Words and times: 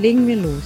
Legen 0.00 0.28
wir 0.28 0.36
los. 0.36 0.62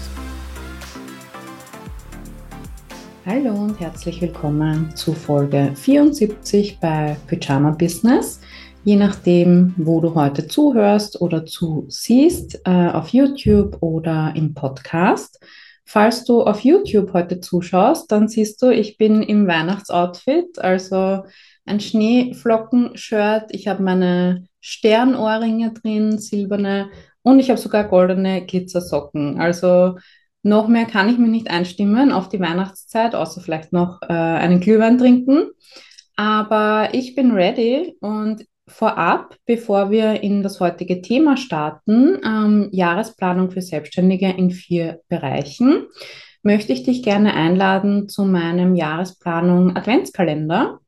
Hallo 3.24 3.54
und 3.54 3.80
herzlich 3.80 4.20
willkommen 4.20 4.94
zu 4.94 5.14
Folge 5.14 5.72
74 5.74 6.78
bei 6.78 7.16
Pyjama 7.28 7.70
Business. 7.70 8.42
Je 8.84 8.96
nachdem, 8.96 9.72
wo 9.78 10.02
du 10.02 10.14
heute 10.14 10.48
zuhörst 10.48 11.18
oder 11.22 11.46
zusiehst, 11.46 12.60
äh, 12.66 12.88
auf 12.90 13.08
YouTube 13.08 13.78
oder 13.80 14.34
im 14.36 14.52
Podcast. 14.52 15.40
Falls 15.86 16.24
du 16.24 16.42
auf 16.42 16.60
YouTube 16.60 17.14
heute 17.14 17.40
zuschaust, 17.40 18.12
dann 18.12 18.28
siehst 18.28 18.60
du, 18.60 18.68
ich 18.68 18.98
bin 18.98 19.22
im 19.22 19.46
Weihnachtsoutfit, 19.46 20.58
also 20.58 21.24
ein 21.64 21.80
Schneeflocken-Shirt. 21.80 23.44
Ich 23.52 23.66
habe 23.66 23.82
meine 23.82 24.44
Sternohrringe 24.60 25.72
drin, 25.72 26.18
silberne 26.18 26.90
und 27.22 27.38
ich 27.38 27.50
habe 27.50 27.60
sogar 27.60 27.84
goldene 27.84 28.44
Glitzersocken. 28.44 29.40
Also 29.40 29.96
noch 30.42 30.68
mehr 30.68 30.86
kann 30.86 31.08
ich 31.08 31.18
mir 31.18 31.28
nicht 31.28 31.50
einstimmen 31.50 32.12
auf 32.12 32.28
die 32.28 32.40
Weihnachtszeit, 32.40 33.14
außer 33.14 33.40
vielleicht 33.40 33.72
noch 33.72 34.02
äh, 34.02 34.12
einen 34.12 34.60
Glühwein 34.60 34.98
trinken. 34.98 35.50
Aber 36.16 36.90
ich 36.92 37.14
bin 37.14 37.32
ready 37.32 37.96
und 38.00 38.44
vorab, 38.66 39.36
bevor 39.46 39.90
wir 39.90 40.22
in 40.22 40.42
das 40.42 40.60
heutige 40.60 41.00
Thema 41.00 41.36
starten, 41.36 42.18
ähm, 42.24 42.68
Jahresplanung 42.72 43.50
für 43.50 43.62
Selbstständige 43.62 44.30
in 44.30 44.50
vier 44.50 45.00
Bereichen, 45.08 45.86
möchte 46.42 46.72
ich 46.72 46.82
dich 46.82 47.02
gerne 47.02 47.34
einladen 47.34 48.08
zu 48.08 48.24
meinem 48.24 48.74
Jahresplanung 48.74 49.76
Adventskalender. 49.76 50.80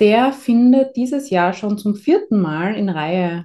Der 0.00 0.32
findet 0.32 0.96
dieses 0.96 1.30
Jahr 1.30 1.52
schon 1.52 1.78
zum 1.78 1.94
vierten 1.94 2.40
Mal 2.40 2.74
in 2.74 2.88
Reihe, 2.88 3.44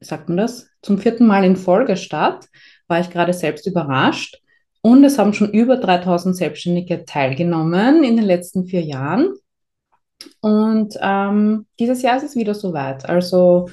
sagt 0.00 0.28
man 0.28 0.38
das, 0.38 0.68
zum 0.82 0.98
vierten 0.98 1.26
Mal 1.26 1.44
in 1.44 1.56
Folge 1.56 1.96
statt. 1.96 2.48
War 2.86 3.00
ich 3.00 3.10
gerade 3.10 3.32
selbst 3.32 3.66
überrascht. 3.66 4.40
Und 4.80 5.04
es 5.04 5.18
haben 5.18 5.34
schon 5.34 5.50
über 5.50 5.76
3000 5.76 6.36
Selbstständige 6.36 7.04
teilgenommen 7.04 8.04
in 8.04 8.16
den 8.16 8.24
letzten 8.24 8.66
vier 8.66 8.82
Jahren. 8.82 9.34
Und 10.40 10.96
ähm, 11.00 11.66
dieses 11.78 12.02
Jahr 12.02 12.16
ist 12.16 12.22
es 12.22 12.36
wieder 12.36 12.54
soweit. 12.54 13.08
Also 13.08 13.68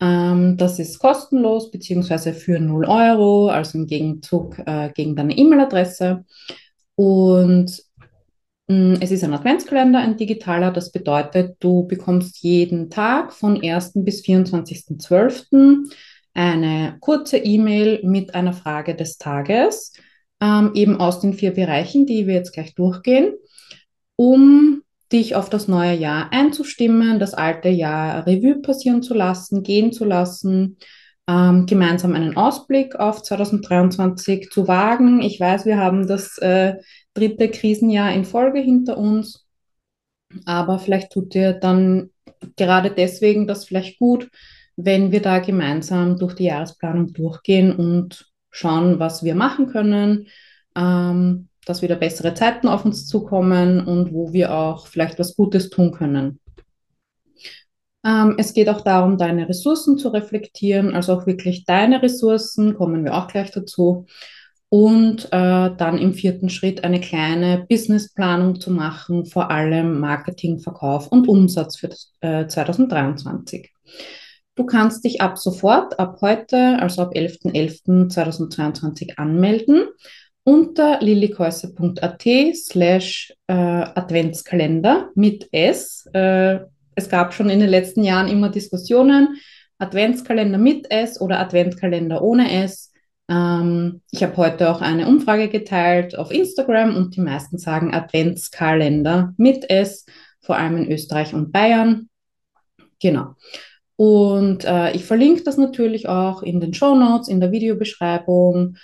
ähm, 0.00 0.56
das 0.56 0.78
ist 0.78 0.98
kostenlos 0.98 1.70
beziehungsweise 1.70 2.32
für 2.32 2.60
0 2.60 2.86
Euro, 2.86 3.48
also 3.48 3.78
im 3.78 3.86
Gegenzug 3.86 4.58
äh, 4.58 4.90
gegen 4.94 5.16
deine 5.16 5.36
E-Mail-Adresse. 5.36 6.24
Und 6.94 7.82
es 8.70 9.10
ist 9.10 9.24
ein 9.24 9.32
Adventskalender, 9.32 9.98
ein 9.98 10.18
digitaler. 10.18 10.70
Das 10.70 10.92
bedeutet, 10.92 11.56
du 11.60 11.86
bekommst 11.86 12.42
jeden 12.42 12.90
Tag 12.90 13.32
von 13.32 13.62
1. 13.62 13.92
bis 14.04 14.22
24.12. 14.22 15.90
eine 16.34 16.96
kurze 17.00 17.38
E-Mail 17.38 18.00
mit 18.04 18.34
einer 18.34 18.52
Frage 18.52 18.94
des 18.94 19.16
Tages, 19.16 19.94
ähm, 20.42 20.72
eben 20.74 21.00
aus 21.00 21.20
den 21.20 21.32
vier 21.32 21.52
Bereichen, 21.52 22.04
die 22.04 22.26
wir 22.26 22.34
jetzt 22.34 22.52
gleich 22.52 22.74
durchgehen, 22.74 23.32
um 24.16 24.82
dich 25.12 25.34
auf 25.34 25.48
das 25.48 25.66
neue 25.66 25.94
Jahr 25.94 26.30
einzustimmen, 26.32 27.18
das 27.18 27.32
alte 27.32 27.70
Jahr 27.70 28.26
Revue 28.26 28.60
passieren 28.60 29.02
zu 29.02 29.14
lassen, 29.14 29.62
gehen 29.62 29.92
zu 29.92 30.04
lassen, 30.04 30.76
ähm, 31.26 31.64
gemeinsam 31.64 32.14
einen 32.14 32.36
Ausblick 32.36 32.96
auf 32.96 33.22
2023 33.22 34.50
zu 34.50 34.68
wagen. 34.68 35.22
Ich 35.22 35.40
weiß, 35.40 35.64
wir 35.64 35.78
haben 35.78 36.06
das 36.06 36.36
äh, 36.38 36.74
dritte 37.18 37.48
Krisenjahr 37.50 38.12
in 38.12 38.24
Folge 38.24 38.60
hinter 38.60 38.98
uns, 38.98 39.46
aber 40.44 40.78
vielleicht 40.78 41.12
tut 41.12 41.34
dir 41.34 41.52
dann 41.52 42.10
gerade 42.56 42.90
deswegen 42.90 43.46
das 43.46 43.64
vielleicht 43.64 43.98
gut, 43.98 44.30
wenn 44.76 45.10
wir 45.10 45.22
da 45.22 45.40
gemeinsam 45.40 46.18
durch 46.18 46.34
die 46.34 46.44
Jahresplanung 46.44 47.12
durchgehen 47.12 47.74
und 47.74 48.30
schauen, 48.50 48.98
was 48.98 49.24
wir 49.24 49.34
machen 49.34 49.66
können, 49.66 50.28
ähm, 50.76 51.48
dass 51.66 51.82
wieder 51.82 51.96
bessere 51.96 52.34
Zeiten 52.34 52.68
auf 52.68 52.84
uns 52.84 53.06
zukommen 53.06 53.86
und 53.86 54.12
wo 54.12 54.32
wir 54.32 54.54
auch 54.54 54.86
vielleicht 54.86 55.18
was 55.18 55.36
Gutes 55.36 55.70
tun 55.70 55.92
können. 55.92 56.40
Ähm, 58.04 58.36
es 58.38 58.54
geht 58.54 58.68
auch 58.68 58.82
darum, 58.82 59.18
deine 59.18 59.48
Ressourcen 59.48 59.98
zu 59.98 60.08
reflektieren, 60.08 60.94
also 60.94 61.12
auch 61.14 61.26
wirklich 61.26 61.64
deine 61.64 62.00
Ressourcen, 62.00 62.74
kommen 62.74 63.04
wir 63.04 63.14
auch 63.14 63.26
gleich 63.26 63.50
dazu. 63.50 64.06
Und 64.70 65.32
äh, 65.32 65.70
dann 65.76 65.98
im 65.98 66.12
vierten 66.12 66.50
Schritt 66.50 66.84
eine 66.84 67.00
kleine 67.00 67.64
Businessplanung 67.68 68.60
zu 68.60 68.70
machen, 68.70 69.24
vor 69.24 69.50
allem 69.50 69.98
Marketing, 69.98 70.58
Verkauf 70.58 71.08
und 71.08 71.26
Umsatz 71.26 71.78
für 71.78 71.88
äh, 72.20 72.46
2023. 72.46 73.72
Du 74.56 74.66
kannst 74.66 75.04
dich 75.04 75.20
ab 75.20 75.38
sofort, 75.38 75.98
ab 75.98 76.18
heute, 76.20 76.78
also 76.80 77.02
ab 77.02 77.14
11.11.2022 77.14 79.16
anmelden 79.16 79.84
unter 80.48 80.98
lillikäuse.at 81.00 82.24
slash 82.54 83.34
äh, 83.48 83.52
Adventskalender 83.52 85.10
mit 85.14 85.48
S. 85.52 86.08
Äh, 86.14 86.60
es 86.94 87.08
gab 87.08 87.34
schon 87.34 87.50
in 87.50 87.60
den 87.60 87.68
letzten 87.68 88.02
Jahren 88.02 88.28
immer 88.28 88.48
Diskussionen, 88.48 89.36
Adventskalender 89.78 90.58
mit 90.58 90.90
S 90.90 91.20
oder 91.20 91.38
Adventskalender 91.38 92.22
ohne 92.22 92.64
S. 92.64 92.92
Ähm, 93.28 94.02
ich 94.10 94.22
habe 94.22 94.36
heute 94.36 94.70
auch 94.70 94.80
eine 94.80 95.06
Umfrage 95.06 95.48
geteilt 95.48 96.16
auf 96.16 96.30
Instagram 96.30 96.96
und 96.96 97.16
die 97.16 97.20
meisten 97.20 97.58
sagen 97.58 97.94
Adventskalender 97.94 99.34
mit 99.36 99.68
S, 99.70 100.06
vor 100.40 100.56
allem 100.56 100.76
in 100.76 100.90
Österreich 100.90 101.34
und 101.34 101.52
Bayern. 101.52 102.08
Genau. 103.00 103.34
Und 103.96 104.64
äh, 104.64 104.92
ich 104.92 105.04
verlinke 105.04 105.42
das 105.42 105.56
natürlich 105.56 106.08
auch 106.08 106.42
in 106.42 106.60
den 106.60 106.72
Show 106.72 106.94
Notes, 106.94 107.28
in 107.28 107.40
der 107.40 107.52
Videobeschreibung 107.52 108.76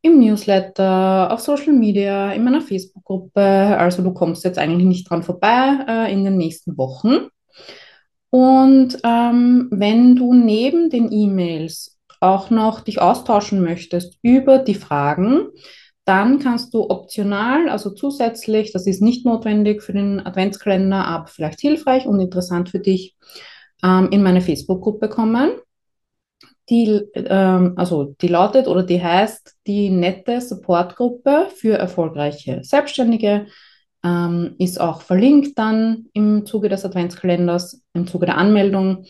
im 0.00 0.18
Newsletter, 0.18 1.32
auf 1.32 1.40
Social 1.40 1.72
Media, 1.72 2.32
in 2.32 2.44
meiner 2.44 2.60
Facebook-Gruppe. 2.60 3.40
Also 3.40 4.02
du 4.02 4.12
kommst 4.12 4.44
jetzt 4.44 4.58
eigentlich 4.58 4.86
nicht 4.86 5.08
dran 5.08 5.22
vorbei 5.22 5.78
äh, 5.88 6.12
in 6.12 6.24
den 6.24 6.36
nächsten 6.36 6.76
Wochen. 6.76 7.28
Und 8.30 8.98
ähm, 9.04 9.68
wenn 9.70 10.16
du 10.16 10.34
neben 10.34 10.90
den 10.90 11.10
E-Mails 11.10 11.93
auch 12.24 12.50
noch 12.50 12.80
dich 12.80 13.00
austauschen 13.00 13.62
möchtest 13.62 14.18
über 14.22 14.58
die 14.58 14.74
Fragen, 14.74 15.48
dann 16.04 16.38
kannst 16.38 16.74
du 16.74 16.90
optional, 16.90 17.68
also 17.68 17.90
zusätzlich, 17.90 18.72
das 18.72 18.86
ist 18.86 19.00
nicht 19.00 19.24
notwendig 19.24 19.82
für 19.82 19.94
den 19.94 20.24
Adventskalender, 20.24 21.06
aber 21.06 21.26
vielleicht 21.28 21.60
hilfreich 21.60 22.06
und 22.06 22.20
interessant 22.20 22.68
für 22.68 22.80
dich, 22.80 23.16
ähm, 23.82 24.08
in 24.10 24.22
meine 24.22 24.42
Facebook-Gruppe 24.42 25.08
kommen. 25.08 25.52
Die, 26.70 27.02
ähm, 27.14 27.74
also 27.76 28.14
die 28.20 28.28
lautet 28.28 28.68
oder 28.68 28.82
die 28.82 29.02
heißt 29.02 29.56
die 29.66 29.90
nette 29.90 30.40
Supportgruppe 30.40 31.48
für 31.54 31.76
erfolgreiche 31.76 32.60
Selbstständige. 32.62 33.46
Ähm, 34.02 34.56
ist 34.58 34.80
auch 34.80 35.00
verlinkt 35.00 35.58
dann 35.58 36.06
im 36.12 36.44
Zuge 36.44 36.68
des 36.68 36.84
Adventskalenders, 36.84 37.82
im 37.94 38.06
Zuge 38.06 38.26
der 38.26 38.36
Anmeldung. 38.36 39.06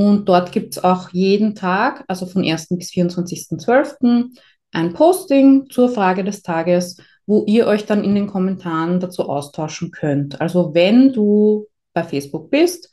Und 0.00 0.30
dort 0.30 0.50
gibt 0.50 0.72
es 0.72 0.82
auch 0.82 1.10
jeden 1.10 1.54
Tag, 1.54 2.04
also 2.08 2.24
von 2.24 2.42
1. 2.42 2.68
bis 2.70 2.88
24.12., 2.88 4.34
ein 4.72 4.94
Posting 4.94 5.68
zur 5.68 5.90
Frage 5.90 6.24
des 6.24 6.40
Tages, 6.40 6.96
wo 7.26 7.44
ihr 7.46 7.66
euch 7.66 7.84
dann 7.84 8.02
in 8.02 8.14
den 8.14 8.26
Kommentaren 8.26 8.98
dazu 8.98 9.28
austauschen 9.28 9.90
könnt. 9.90 10.40
Also 10.40 10.72
wenn 10.72 11.12
du 11.12 11.66
bei 11.92 12.02
Facebook 12.02 12.50
bist, 12.50 12.90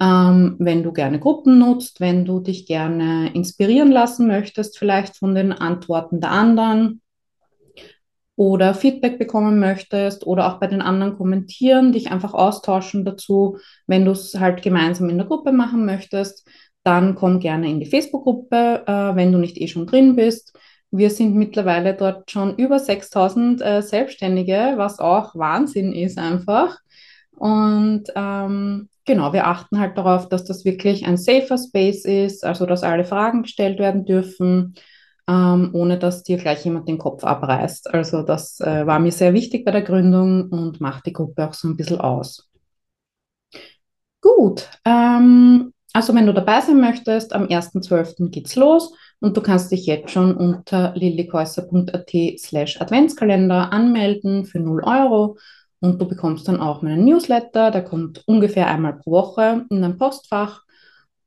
ähm, 0.00 0.56
wenn 0.58 0.82
du 0.82 0.92
gerne 0.92 1.20
Gruppen 1.20 1.60
nutzt, 1.60 2.00
wenn 2.00 2.24
du 2.24 2.40
dich 2.40 2.66
gerne 2.66 3.32
inspirieren 3.34 3.92
lassen 3.92 4.26
möchtest, 4.26 4.78
vielleicht 4.78 5.16
von 5.16 5.36
den 5.36 5.52
Antworten 5.52 6.20
der 6.20 6.32
anderen 6.32 7.02
oder 8.38 8.72
Feedback 8.72 9.18
bekommen 9.18 9.58
möchtest 9.58 10.26
oder 10.26 10.46
auch 10.46 10.60
bei 10.60 10.68
den 10.68 10.80
anderen 10.80 11.16
kommentieren, 11.16 11.92
dich 11.92 12.10
einfach 12.10 12.34
austauschen 12.34 13.04
dazu, 13.04 13.58
wenn 13.86 14.04
du 14.04 14.12
es 14.12 14.38
halt 14.38 14.62
gemeinsam 14.62 15.10
in 15.10 15.18
der 15.18 15.26
Gruppe 15.26 15.52
machen 15.52 15.84
möchtest, 15.84 16.48
dann 16.84 17.16
komm 17.16 17.40
gerne 17.40 17.68
in 17.68 17.80
die 17.80 17.86
Facebook-Gruppe, 17.86 18.84
äh, 18.86 19.16
wenn 19.16 19.32
du 19.32 19.38
nicht 19.38 19.60
eh 19.60 19.66
schon 19.66 19.86
drin 19.86 20.16
bist. 20.16 20.56
Wir 20.90 21.10
sind 21.10 21.34
mittlerweile 21.34 21.94
dort 21.94 22.30
schon 22.30 22.56
über 22.56 22.78
6000 22.78 23.60
äh, 23.60 23.82
Selbstständige, 23.82 24.74
was 24.76 25.00
auch 25.00 25.34
Wahnsinn 25.34 25.92
ist 25.92 26.16
einfach. 26.16 26.78
Und 27.32 28.04
ähm, 28.14 28.88
Genau, 29.08 29.32
wir 29.32 29.46
achten 29.46 29.80
halt 29.80 29.96
darauf, 29.96 30.28
dass 30.28 30.44
das 30.44 30.66
wirklich 30.66 31.06
ein 31.06 31.16
safer 31.16 31.56
Space 31.56 32.04
ist, 32.04 32.44
also 32.44 32.66
dass 32.66 32.82
alle 32.82 33.06
Fragen 33.06 33.44
gestellt 33.44 33.78
werden 33.78 34.04
dürfen. 34.04 34.74
Ähm, 35.28 35.70
ohne 35.74 35.98
dass 35.98 36.22
dir 36.22 36.38
gleich 36.38 36.64
jemand 36.64 36.88
den 36.88 36.98
Kopf 36.98 37.22
abreißt. 37.22 37.92
Also 37.92 38.22
das 38.22 38.60
äh, 38.60 38.86
war 38.86 38.98
mir 38.98 39.12
sehr 39.12 39.34
wichtig 39.34 39.64
bei 39.64 39.70
der 39.70 39.82
Gründung 39.82 40.48
und 40.48 40.80
macht 40.80 41.06
die 41.06 41.12
Gruppe 41.12 41.48
auch 41.48 41.54
so 41.54 41.68
ein 41.68 41.76
bisschen 41.76 42.00
aus. 42.00 42.48
Gut, 44.20 44.68
ähm, 44.84 45.72
also 45.92 46.14
wenn 46.14 46.26
du 46.26 46.34
dabei 46.34 46.60
sein 46.60 46.80
möchtest, 46.80 47.32
am 47.32 47.44
1.12. 47.44 48.30
geht's 48.30 48.56
los 48.56 48.92
und 49.20 49.36
du 49.36 49.40
kannst 49.40 49.70
dich 49.70 49.86
jetzt 49.86 50.10
schon 50.10 50.36
unter 50.36 50.94
lillikäuser.at 50.94 52.10
slash 52.38 52.80
Adventskalender 52.80 53.72
anmelden 53.72 54.44
für 54.44 54.60
0 54.60 54.82
Euro 54.84 55.36
und 55.80 56.00
du 56.00 56.08
bekommst 56.08 56.48
dann 56.48 56.60
auch 56.60 56.82
meinen 56.82 57.04
Newsletter, 57.04 57.70
der 57.70 57.84
kommt 57.84 58.22
ungefähr 58.26 58.66
einmal 58.66 58.94
pro 58.94 59.12
Woche 59.12 59.66
in 59.70 59.82
dein 59.82 59.98
Postfach 59.98 60.62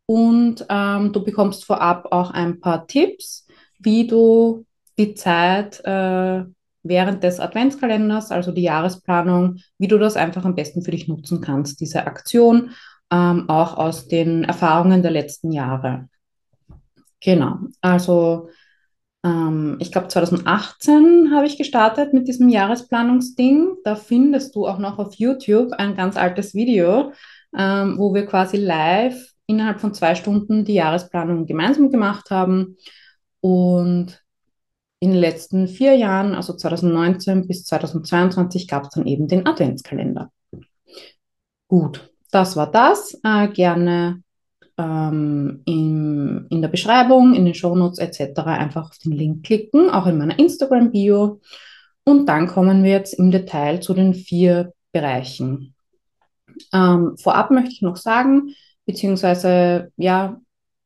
und 0.05 0.65
ähm, 0.69 1.13
du 1.13 1.23
bekommst 1.23 1.65
vorab 1.65 2.07
auch 2.11 2.31
ein 2.31 2.59
paar 2.59 2.85
Tipps, 2.87 3.47
wie 3.83 4.07
du 4.07 4.65
die 4.97 5.13
Zeit 5.13 5.83
äh, 5.85 6.43
während 6.83 7.23
des 7.23 7.39
Adventskalenders, 7.39 8.31
also 8.31 8.51
die 8.51 8.63
Jahresplanung, 8.63 9.57
wie 9.77 9.87
du 9.87 9.97
das 9.97 10.15
einfach 10.15 10.45
am 10.45 10.55
besten 10.55 10.81
für 10.81 10.91
dich 10.91 11.07
nutzen 11.07 11.41
kannst, 11.41 11.79
diese 11.79 12.05
Aktion, 12.05 12.71
ähm, 13.11 13.49
auch 13.49 13.77
aus 13.77 14.07
den 14.07 14.43
Erfahrungen 14.43 15.01
der 15.01 15.11
letzten 15.11 15.51
Jahre. 15.51 16.09
Genau, 17.19 17.57
also 17.81 18.49
ähm, 19.23 19.77
ich 19.79 19.91
glaube 19.91 20.07
2018 20.07 21.31
habe 21.33 21.45
ich 21.45 21.57
gestartet 21.57 22.13
mit 22.13 22.27
diesem 22.27 22.49
Jahresplanungsding. 22.49 23.75
Da 23.83 23.95
findest 23.95 24.55
du 24.55 24.67
auch 24.67 24.79
noch 24.79 24.97
auf 24.97 25.13
YouTube 25.15 25.73
ein 25.73 25.95
ganz 25.95 26.17
altes 26.17 26.55
Video, 26.55 27.11
ähm, 27.55 27.97
wo 27.97 28.13
wir 28.13 28.25
quasi 28.25 28.57
live 28.57 29.33
innerhalb 29.45 29.79
von 29.79 29.93
zwei 29.93 30.15
Stunden 30.15 30.65
die 30.65 30.73
Jahresplanung 30.73 31.45
gemeinsam 31.45 31.91
gemacht 31.91 32.31
haben. 32.31 32.77
Und 33.41 34.23
in 34.99 35.11
den 35.11 35.19
letzten 35.19 35.67
vier 35.67 35.95
Jahren, 35.95 36.35
also 36.35 36.53
2019 36.53 37.47
bis 37.47 37.65
2022, 37.65 38.67
gab 38.67 38.83
es 38.83 38.89
dann 38.89 39.07
eben 39.07 39.27
den 39.27 39.47
Adventskalender. 39.47 40.31
Gut, 41.67 42.11
das 42.31 42.55
war 42.55 42.69
das. 42.69 43.19
Äh, 43.23 43.47
gerne 43.49 44.21
ähm, 44.77 45.61
in, 45.65 46.45
in 46.49 46.61
der 46.61 46.69
Beschreibung, 46.69 47.33
in 47.33 47.45
den 47.45 47.55
Shownotes 47.55 47.99
etc. 47.99 48.41
einfach 48.41 48.89
auf 48.89 48.97
den 48.99 49.13
Link 49.13 49.45
klicken, 49.45 49.89
auch 49.89 50.05
in 50.05 50.17
meiner 50.17 50.37
Instagram-Bio. 50.37 51.41
Und 52.03 52.27
dann 52.27 52.47
kommen 52.47 52.83
wir 52.83 52.91
jetzt 52.91 53.13
im 53.13 53.31
Detail 53.31 53.81
zu 53.81 53.93
den 53.93 54.13
vier 54.13 54.73
Bereichen. 54.91 55.75
Ähm, 56.73 57.17
vorab 57.17 57.51
möchte 57.51 57.71
ich 57.71 57.81
noch 57.81 57.97
sagen, 57.97 58.53
beziehungsweise 58.85 59.91
ja, 59.97 60.39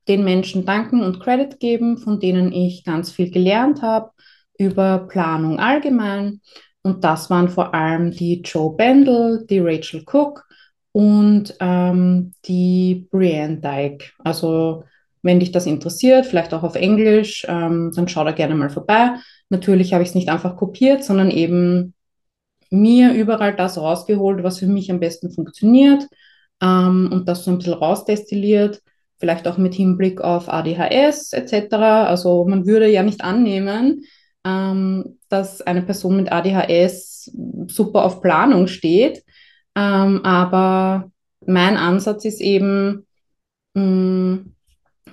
den 0.08 0.24
Menschen 0.24 0.66
danken 0.66 1.02
und 1.02 1.20
Credit 1.20 1.60
geben, 1.60 1.98
von 1.98 2.20
denen 2.20 2.52
ich 2.52 2.84
ganz 2.84 3.12
viel 3.12 3.32
gelernt 3.32 3.82
habe 3.82 4.12
über 4.58 5.00
Planung 5.08 5.60
allgemein. 5.60 6.42
Und 6.82 7.04
das 7.04 7.30
waren 7.30 7.50
vor 7.50 7.74
allem 7.74 8.12
die 8.12 8.42
Joe 8.42 8.76
Bendel, 8.76 9.46
die 9.50 9.60
Rachel 9.60 10.04
Cook 10.06 10.46
und 10.92 11.56
ähm, 11.60 12.34
die 12.46 13.08
Brienne 13.12 13.58
Dyke. 13.58 14.12
Also 14.20 14.84
wenn 15.24 15.40
dich 15.40 15.52
das 15.52 15.66
interessiert, 15.66 16.28
vielleicht 16.28 16.54
auch 16.54 16.62
auf 16.62 16.76
Englisch, 16.76 17.46
ähm, 17.50 17.92
dann 17.96 18.08
schau 18.08 18.24
da 18.24 18.32
gerne 18.32 18.54
mal 18.54 18.70
vorbei. 18.70 19.16
Natürlich 19.50 19.94
habe 19.94 20.04
ich 20.04 20.10
es 20.10 20.16
nicht 20.16 20.30
einfach 20.30 20.56
kopiert, 20.56 21.04
sondern 21.04 21.32
eben 21.32 21.96
mir 22.70 23.14
überall 23.14 23.56
das 23.56 23.78
rausgeholt, 23.78 24.44
was 24.44 24.60
für 24.60 24.68
mich 24.68 24.92
am 24.92 25.00
besten 25.00 25.32
funktioniert 25.32 26.08
ähm, 26.62 27.10
und 27.12 27.28
das 27.28 27.44
so 27.44 27.52
ein 27.52 27.58
bisschen 27.58 27.74
rausdestilliert, 27.74 28.82
vielleicht 29.26 29.48
auch 29.48 29.58
mit 29.58 29.74
Hinblick 29.74 30.22
auf 30.22 30.50
ADHS 30.50 31.34
etc. 31.34 31.74
Also 31.74 32.46
man 32.46 32.68
würde 32.68 32.88
ja 32.88 33.02
nicht 33.02 33.24
annehmen, 33.24 34.04
ähm, 34.46 35.18
dass 35.30 35.64
eine 35.64 35.82
Person 35.82 36.18
mit 36.18 36.32
ADHS 36.32 37.32
super 37.66 38.04
auf 38.04 38.22
Planung 38.22 38.68
steht. 38.68 39.24
Ähm, 39.76 40.24
aber 40.24 41.10
mein 41.44 41.76
Ansatz 41.76 42.24
ist 42.24 42.40
eben, 42.40 43.08
mh, 43.74 43.82
mm, 43.82 44.54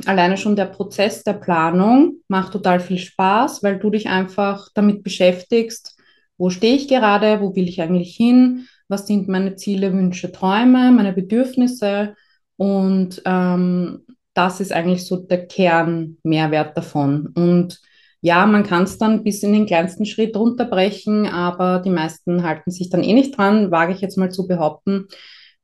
alleine 0.05 0.37
schon 0.37 0.57
der 0.57 0.67
Prozess 0.67 1.25
der 1.25 1.35
Planung 1.35 2.17
macht 2.29 2.53
total 2.53 2.81
viel 2.81 2.99
Spaß, 2.99 3.63
weil 3.63 3.79
du 3.79 3.89
dich 3.89 4.09
einfach 4.09 4.69
damit 4.75 5.03
beschäftigst, 5.03 5.99
wo 6.37 6.51
stehe 6.51 6.77
ich 6.77 6.87
gerade, 6.87 7.41
wo 7.41 7.57
will 7.57 7.67
ich 7.67 7.81
eigentlich 7.81 8.15
hin, 8.15 8.67
was 8.89 9.07
sind 9.07 9.27
meine 9.29 9.57
Ziele, 9.57 9.95
Wünsche, 9.95 10.33
Träume, 10.33 10.93
meine 10.93 11.15
Bedürfnisse 11.15 12.15
und 12.63 13.21
ähm, 13.25 14.03
das 14.35 14.61
ist 14.61 14.73
eigentlich 14.73 15.05
so 15.05 15.17
der 15.17 15.49
Kernmehrwert 15.49 16.77
davon. 16.77 17.27
Und 17.35 17.81
ja, 18.21 18.47
man 18.47 18.63
kann 18.63 18.85
es 18.85 18.99
dann 18.99 19.25
bis 19.25 19.43
in 19.43 19.53
den 19.53 19.67
kleinsten 19.67 20.07
Schritt 20.07 20.37
runterbrechen, 20.37 21.27
aber 21.27 21.81
die 21.81 21.91
meisten 21.91 22.45
halten 22.45 22.71
sich 22.71 22.89
dann 22.89 23.03
eh 23.03 23.15
nicht 23.15 23.37
dran, 23.37 23.73
wage 23.73 23.93
ich 23.93 24.01
jetzt 24.01 24.17
mal 24.17 24.31
zu 24.31 24.47
behaupten. 24.47 25.09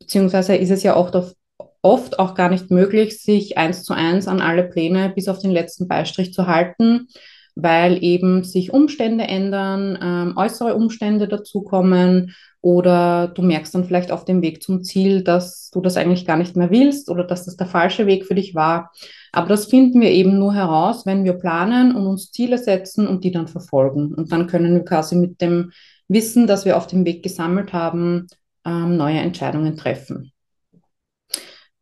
Beziehungsweise 0.01 0.57
ist 0.57 0.73
es 0.73 0.83
ja 0.83 0.97
oft, 0.97 1.37
oft 1.83 2.19
auch 2.19 2.35
gar 2.35 2.49
nicht 2.49 2.73
möglich, 2.73 3.23
sich 3.23 3.57
eins 3.57 3.85
zu 3.85 3.93
eins 3.93 4.27
an 4.27 4.41
alle 4.41 4.65
Pläne 4.65 5.13
bis 5.15 5.29
auf 5.29 5.39
den 5.39 5.53
letzten 5.53 5.87
Beistrich 5.87 6.33
zu 6.33 6.49
halten, 6.49 7.07
weil 7.55 8.03
eben 8.03 8.43
sich 8.43 8.73
Umstände 8.73 9.23
ändern, 9.23 9.97
ähm, 10.03 10.37
äußere 10.37 10.75
Umstände 10.75 11.29
dazukommen 11.29 12.35
oder 12.61 13.29
du 13.29 13.43
merkst 13.43 13.75
dann 13.75 13.85
vielleicht 13.85 14.11
auf 14.11 14.25
dem 14.25 14.43
Weg 14.43 14.63
zum 14.63 14.83
Ziel, 14.83 15.23
dass 15.23 15.71
du 15.71 15.81
das 15.81 15.97
eigentlich 15.97 16.27
gar 16.27 16.37
nicht 16.37 16.57
mehr 16.57 16.71
willst 16.71 17.09
oder 17.09 17.25
dass 17.25 17.45
das 17.45 17.57
der 17.57 17.67
falsche 17.67 18.07
Weg 18.07 18.25
für 18.25 18.35
dich 18.35 18.55
war. 18.55 18.91
Aber 19.33 19.49
das 19.49 19.67
finden 19.67 20.01
wir 20.01 20.11
eben 20.11 20.39
nur 20.39 20.55
heraus, 20.55 21.07
wenn 21.07 21.25
wir 21.25 21.35
planen 21.35 21.95
und 21.95 22.07
uns 22.07 22.33
Ziele 22.33 22.59
setzen 22.59 23.07
und 23.07 23.23
die 23.23 23.31
dann 23.31 23.47
verfolgen. 23.47 24.13
Und 24.15 24.33
dann 24.33 24.49
können 24.49 24.75
wir 24.75 24.85
quasi 24.85 25.15
mit 25.15 25.41
dem 25.41 25.71
Wissen, 26.09 26.47
das 26.47 26.65
wir 26.65 26.77
auf 26.77 26.87
dem 26.87 27.05
Weg 27.05 27.23
gesammelt 27.23 27.73
haben, 27.73 28.27
ähm, 28.65 28.97
neue 28.97 29.19
Entscheidungen 29.19 29.77
treffen. 29.77 30.33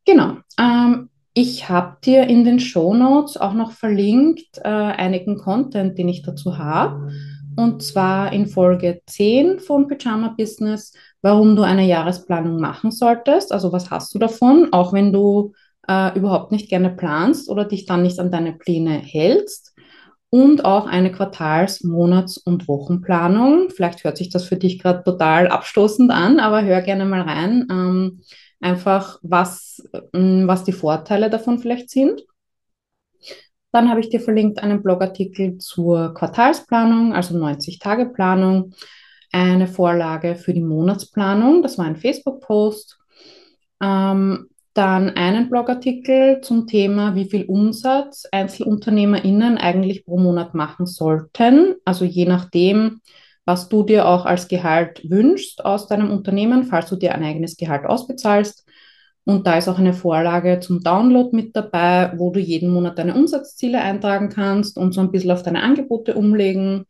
Genau. 0.04 0.36
Ähm, 0.58 1.08
ich 1.32 1.68
habe 1.68 1.98
dir 2.04 2.26
in 2.26 2.44
den 2.44 2.60
Show 2.60 2.94
Notes 2.94 3.36
auch 3.36 3.52
noch 3.52 3.72
verlinkt 3.72 4.58
äh, 4.58 4.68
einigen 4.68 5.38
Content, 5.38 5.98
den 5.98 6.08
ich 6.08 6.22
dazu 6.22 6.58
habe. 6.58 7.12
Und 7.56 7.82
zwar 7.82 8.32
in 8.32 8.46
Folge 8.46 9.00
10 9.06 9.60
von 9.60 9.88
Pyjama 9.88 10.34
Business, 10.36 10.92
warum 11.22 11.56
du 11.56 11.62
eine 11.62 11.86
Jahresplanung 11.86 12.60
machen 12.60 12.90
solltest. 12.90 13.52
Also 13.52 13.72
was 13.72 13.90
hast 13.90 14.14
du 14.14 14.18
davon, 14.18 14.68
auch 14.72 14.92
wenn 14.92 15.12
du 15.12 15.52
äh, 15.88 16.16
überhaupt 16.16 16.52
nicht 16.52 16.68
gerne 16.68 16.90
planst 16.90 17.48
oder 17.48 17.64
dich 17.64 17.86
dann 17.86 18.02
nicht 18.02 18.20
an 18.20 18.30
deine 18.30 18.52
Pläne 18.52 18.92
hältst. 18.92 19.74
Und 20.28 20.64
auch 20.64 20.86
eine 20.86 21.12
Quartals-, 21.12 21.84
Monats- 21.84 22.36
und 22.36 22.68
Wochenplanung. 22.68 23.70
Vielleicht 23.70 24.04
hört 24.04 24.16
sich 24.16 24.28
das 24.28 24.44
für 24.44 24.56
dich 24.56 24.80
gerade 24.80 25.02
total 25.04 25.48
abstoßend 25.48 26.10
an, 26.10 26.40
aber 26.40 26.62
hör 26.62 26.82
gerne 26.82 27.06
mal 27.06 27.22
rein. 27.22 27.66
Ähm, 27.70 28.20
einfach, 28.60 29.18
was, 29.22 29.82
ähm, 30.12 30.46
was 30.46 30.64
die 30.64 30.72
Vorteile 30.72 31.30
davon 31.30 31.58
vielleicht 31.58 31.90
sind. 31.90 32.22
Dann 33.76 33.90
habe 33.90 34.00
ich 34.00 34.08
dir 34.08 34.20
verlinkt 34.20 34.62
einen 34.62 34.82
Blogartikel 34.82 35.58
zur 35.58 36.14
Quartalsplanung, 36.14 37.12
also 37.12 37.36
90-Tage-Planung, 37.36 38.72
eine 39.32 39.66
Vorlage 39.66 40.34
für 40.34 40.54
die 40.54 40.62
Monatsplanung, 40.62 41.62
das 41.62 41.76
war 41.76 41.84
ein 41.84 41.96
Facebook-Post. 41.96 42.96
Ähm, 43.82 44.46
dann 44.72 45.10
einen 45.10 45.50
Blogartikel 45.50 46.40
zum 46.40 46.66
Thema, 46.66 47.16
wie 47.16 47.26
viel 47.26 47.44
Umsatz 47.44 48.24
EinzelunternehmerInnen 48.32 49.58
eigentlich 49.58 50.06
pro 50.06 50.16
Monat 50.16 50.54
machen 50.54 50.86
sollten. 50.86 51.74
Also 51.84 52.06
je 52.06 52.24
nachdem, 52.24 53.02
was 53.44 53.68
du 53.68 53.82
dir 53.82 54.08
auch 54.08 54.24
als 54.24 54.48
Gehalt 54.48 55.02
wünschst 55.06 55.62
aus 55.66 55.86
deinem 55.86 56.10
Unternehmen, 56.10 56.64
falls 56.64 56.88
du 56.88 56.96
dir 56.96 57.14
ein 57.14 57.22
eigenes 57.22 57.58
Gehalt 57.58 57.84
ausbezahlst. 57.84 58.66
Und 59.26 59.44
da 59.44 59.58
ist 59.58 59.68
auch 59.68 59.80
eine 59.80 59.92
Vorlage 59.92 60.60
zum 60.60 60.84
Download 60.84 61.34
mit 61.34 61.56
dabei, 61.56 62.12
wo 62.16 62.30
du 62.30 62.38
jeden 62.38 62.70
Monat 62.70 62.96
deine 62.96 63.16
Umsatzziele 63.16 63.80
eintragen 63.80 64.28
kannst 64.28 64.78
und 64.78 64.92
so 64.92 65.00
ein 65.00 65.10
bisschen 65.10 65.32
auf 65.32 65.42
deine 65.42 65.64
Angebote 65.64 66.14
umlegen. 66.14 66.84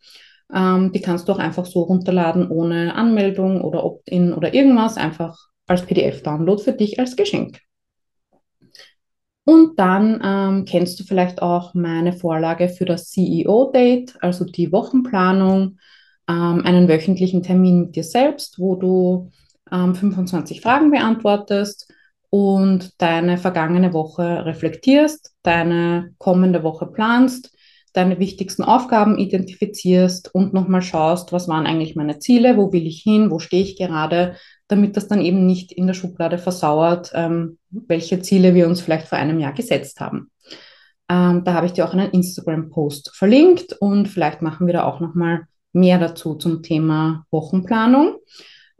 Ähm, 0.55 0.93
die 0.93 1.01
kannst 1.01 1.27
du 1.27 1.33
auch 1.33 1.39
einfach 1.39 1.65
so 1.65 1.81
runterladen 1.85 2.51
ohne 2.51 2.95
Anmeldung 2.95 3.63
oder 3.63 3.85
Opt-in 3.85 4.35
oder 4.35 4.53
irgendwas, 4.53 4.99
einfach 4.99 5.39
als 5.67 5.87
PDF-Download 5.87 6.63
für 6.63 6.73
dich 6.73 7.01
als 7.01 7.17
Geschenk. 7.17 7.59
Und 9.45 9.79
dann 9.79 10.21
ähm, 10.23 10.65
kennst 10.67 11.01
du 11.01 11.05
vielleicht 11.05 11.41
auch 11.41 11.73
meine 11.73 12.13
Vorlage 12.13 12.69
für 12.69 12.85
das 12.85 13.09
CEO-Date, 13.13 14.15
also 14.21 14.45
die 14.45 14.73
Wochenplanung, 14.73 15.79
ähm, 16.29 16.63
einen 16.67 16.87
wöchentlichen 16.87 17.43
Termin 17.43 17.81
mit 17.81 17.97
dir 17.97 18.05
selbst, 18.05 18.59
wo 18.59 18.77
du 18.77 19.31
ähm, 19.73 19.95
25 19.95 20.61
Fragen 20.61 20.91
beantwortest 20.91 21.86
und 22.31 23.01
deine 23.01 23.39
vergangene 23.39 23.93
Woche 23.93 24.45
reflektierst, 24.45 25.35
deine 25.43 26.15
kommende 26.19 26.63
Woche 26.63 26.87
planst, 26.87 27.57
deine 27.93 28.19
wichtigsten 28.19 28.63
Aufgaben 28.63 29.19
identifizierst 29.19 30.35
und 30.35 30.53
nochmal 30.53 30.83
schaust, 30.83 31.33
was 31.33 31.49
waren 31.49 31.67
eigentlich 31.67 31.97
meine 31.97 32.19
Ziele, 32.19 32.57
wo 32.57 32.73
will 32.73 32.87
ich 32.87 33.03
hin, 33.03 33.31
wo 33.31 33.39
stehe 33.39 33.63
ich 33.63 33.77
gerade, 33.77 34.37
damit 34.69 34.97
das 34.97 35.09
dann 35.09 35.23
eben 35.23 35.47
nicht 35.47 35.73
in 35.73 35.87
der 35.87 35.95
Schublade 35.95 36.39
versauert, 36.39 37.13
ähm, 37.15 37.59
welche 37.71 38.21
Ziele 38.21 38.55
wir 38.55 38.67
uns 38.67 38.81
vielleicht 38.81 39.09
vor 39.09 39.19
einem 39.19 39.41
Jahr 39.41 39.55
gesetzt 39.55 40.01
haben. 40.01 40.31
Ähm, 41.09 41.45
da 41.45 41.55
habe 41.55 41.67
ich 41.67 41.73
dir 41.73 41.87
auch 41.87 41.93
einen 41.93 42.11
Instagram-Post 42.11 43.13
verlinkt 43.15 43.73
und 43.75 44.09
vielleicht 44.09 44.43
machen 44.43 44.67
wir 44.67 44.75
da 44.75 44.85
auch 44.85 45.01
nochmal 45.01 45.47
mehr 45.73 45.99
dazu 45.99 46.35
zum 46.35 46.63
Thema 46.63 47.25
Wochenplanung. 47.31 48.17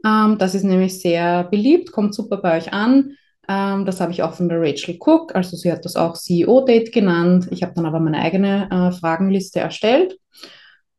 Ähm, 0.05 0.37
das 0.37 0.53
ist 0.53 0.63
nämlich 0.63 0.99
sehr 0.99 1.45
beliebt, 1.45 1.91
kommt 1.91 2.13
super 2.13 2.37
bei 2.37 2.57
euch 2.57 2.73
an. 2.73 3.15
Ähm, 3.47 3.85
das 3.85 4.01
habe 4.01 4.11
ich 4.11 4.23
auch 4.23 4.33
von 4.33 4.49
der 4.49 4.59
Rachel 4.61 4.97
Cook, 4.99 5.35
also 5.35 5.55
sie 5.55 5.71
hat 5.71 5.85
das 5.85 5.95
auch 5.95 6.13
CEO-Date 6.15 6.91
genannt. 6.91 7.47
Ich 7.51 7.63
habe 7.63 7.73
dann 7.75 7.85
aber 7.85 7.99
meine 7.99 8.19
eigene 8.19 8.69
äh, 8.69 8.91
Fragenliste 8.91 9.59
erstellt. 9.59 10.17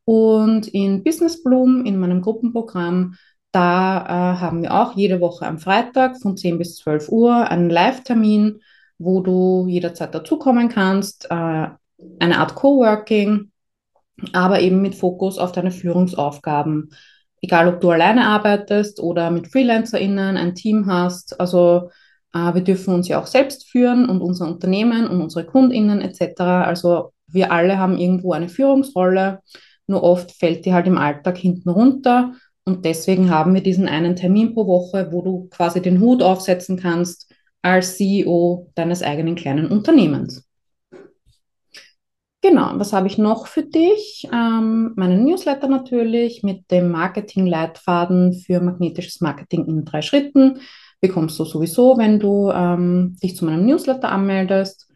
Und 0.04 0.68
in 0.68 1.04
Business 1.04 1.42
Bloom, 1.42 1.84
in 1.84 1.98
meinem 1.98 2.22
Gruppenprogramm, 2.22 3.16
da 3.52 3.98
äh, 3.98 4.40
haben 4.40 4.62
wir 4.62 4.72
auch 4.72 4.96
jede 4.96 5.20
Woche 5.20 5.46
am 5.46 5.58
Freitag 5.58 6.18
von 6.20 6.36
10 6.36 6.58
bis 6.58 6.76
12 6.76 7.10
Uhr 7.10 7.48
einen 7.50 7.68
Live-Termin, 7.68 8.60
wo 8.98 9.20
du 9.20 9.66
jederzeit 9.68 10.14
dazukommen 10.14 10.70
kannst. 10.70 11.26
Äh, 11.30 11.34
eine 11.34 12.38
Art 12.38 12.54
Coworking, 12.54 13.50
aber 14.32 14.60
eben 14.60 14.80
mit 14.80 14.94
Fokus 14.94 15.38
auf 15.38 15.52
deine 15.52 15.70
Führungsaufgaben. 15.70 16.90
Egal, 17.40 17.68
ob 17.68 17.80
du 17.80 17.90
alleine 17.90 18.26
arbeitest 18.26 19.00
oder 19.00 19.30
mit 19.30 19.48
FreelancerInnen 19.48 20.36
ein 20.36 20.54
Team 20.54 20.86
hast. 20.86 21.38
Also 21.40 21.90
wir 22.54 22.62
dürfen 22.62 22.94
uns 22.94 23.08
ja 23.08 23.20
auch 23.20 23.26
selbst 23.26 23.68
führen 23.68 24.08
und 24.08 24.20
unser 24.20 24.46
Unternehmen 24.46 25.06
und 25.06 25.20
unsere 25.20 25.44
KundInnen 25.44 26.00
etc. 26.00 26.40
Also 26.40 27.12
wir 27.26 27.52
alle 27.52 27.78
haben 27.78 27.98
irgendwo 27.98 28.32
eine 28.32 28.48
Führungsrolle, 28.48 29.40
nur 29.86 30.02
oft 30.02 30.32
fällt 30.32 30.64
die 30.64 30.72
halt 30.72 30.86
im 30.86 30.98
Alltag 30.98 31.38
hinten 31.38 31.68
runter. 31.68 32.34
Und 32.64 32.84
deswegen 32.84 33.30
haben 33.30 33.54
wir 33.54 33.62
diesen 33.62 33.88
einen 33.88 34.14
Termin 34.14 34.54
pro 34.54 34.66
Woche, 34.66 35.08
wo 35.10 35.22
du 35.22 35.48
quasi 35.50 35.80
den 35.80 36.00
Hut 36.00 36.22
aufsetzen 36.22 36.78
kannst 36.78 37.32
als 37.62 37.96
CEO 37.96 38.70
deines 38.74 39.02
eigenen 39.02 39.34
kleinen 39.34 39.68
Unternehmens. 39.68 40.48
Genau, 42.40 42.70
was 42.74 42.92
habe 42.92 43.08
ich 43.08 43.18
noch 43.18 43.48
für 43.48 43.64
dich? 43.64 44.28
Ähm, 44.32 44.92
meinen 44.94 45.24
Newsletter 45.24 45.66
natürlich 45.66 46.44
mit 46.44 46.70
dem 46.70 46.90
Marketing-Leitfaden 46.90 48.32
für 48.34 48.60
magnetisches 48.60 49.20
Marketing 49.20 49.66
in 49.66 49.84
drei 49.84 50.02
Schritten. 50.02 50.60
Bekommst 51.00 51.38
du 51.38 51.44
sowieso, 51.44 51.96
wenn 51.96 52.18
du 52.18 52.50
ähm, 52.50 53.16
dich 53.22 53.36
zu 53.36 53.44
meinem 53.44 53.66
Newsletter 53.66 54.10
anmeldest. 54.10 54.88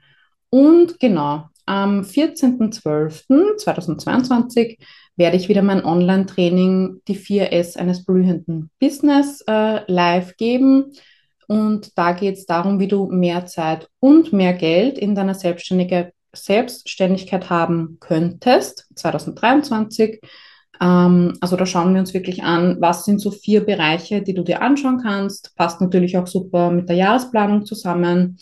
Und 0.51 0.99
genau, 0.99 1.45
am 1.67 2.01
14.12.2022 2.01 4.79
werde 5.17 5.37
ich 5.37 5.49
wieder 5.49 5.63
mein 5.63 5.85
Online-Training, 5.85 7.03
die 7.07 7.17
4S 7.17 7.77
eines 7.77 8.05
blühenden 8.05 8.71
Business, 8.81 9.45
äh, 9.47 9.83
live 9.87 10.37
geben. 10.37 10.87
Und 11.47 11.97
da 11.97 12.11
geht 12.13 12.37
es 12.37 12.47
darum, 12.47 12.81
wie 12.81 12.89
du 12.89 13.07
mehr 13.07 13.47
Zeit 13.47 13.89
und 14.01 14.33
mehr 14.33 14.55
Geld 14.55 14.99
in 14.99 15.15
deiner 15.15 15.35
Selbstständigkeit 15.35 16.13
Selbstständigkeit 16.35 17.51
haben 17.51 17.99
könntest, 18.01 18.87
2023. 18.95 20.19
Ähm, 20.83 21.39
also 21.41 21.57
da 21.57 21.65
schauen 21.65 21.95
wir 21.95 22.01
uns 22.01 22.13
wirklich 22.13 22.43
an, 22.43 22.77
was 22.81 23.05
sind 23.05 23.21
so 23.21 23.31
vier 23.31 23.65
Bereiche, 23.65 24.21
die 24.21 24.35
du 24.35 24.43
dir 24.43 24.63
anschauen 24.63 24.99
kannst. 25.01 25.55
Passt 25.57 25.81
natürlich 25.81 26.19
auch 26.19 26.27
super 26.27 26.71
mit 26.71 26.89
der 26.89 26.97
Jahresplanung 26.97 27.65
zusammen. 27.65 28.39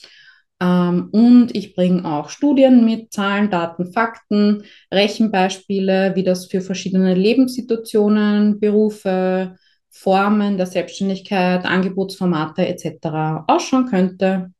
Ähm, 0.59 1.11
und 1.12 1.54
ich 1.54 1.75
bringe 1.75 2.04
auch 2.04 2.30
Studien 2.30 2.85
mit, 2.85 3.12
Zahlen, 3.12 3.50
Daten, 3.50 3.92
Fakten, 3.92 4.64
Rechenbeispiele, 4.92 6.12
wie 6.14 6.25
das 6.25 6.47
für 6.47 6.62
verschiedene 6.62 7.14
Lebenssituationen, 7.14 8.59
Berufe, 8.59 9.56
Formen 9.90 10.56
der 10.56 10.66
Selbstständigkeit, 10.66 11.64
Angebotsformate 11.66 12.66
etc. 12.66 13.44
ausschauen 13.49 13.87
könnte. 13.87 14.52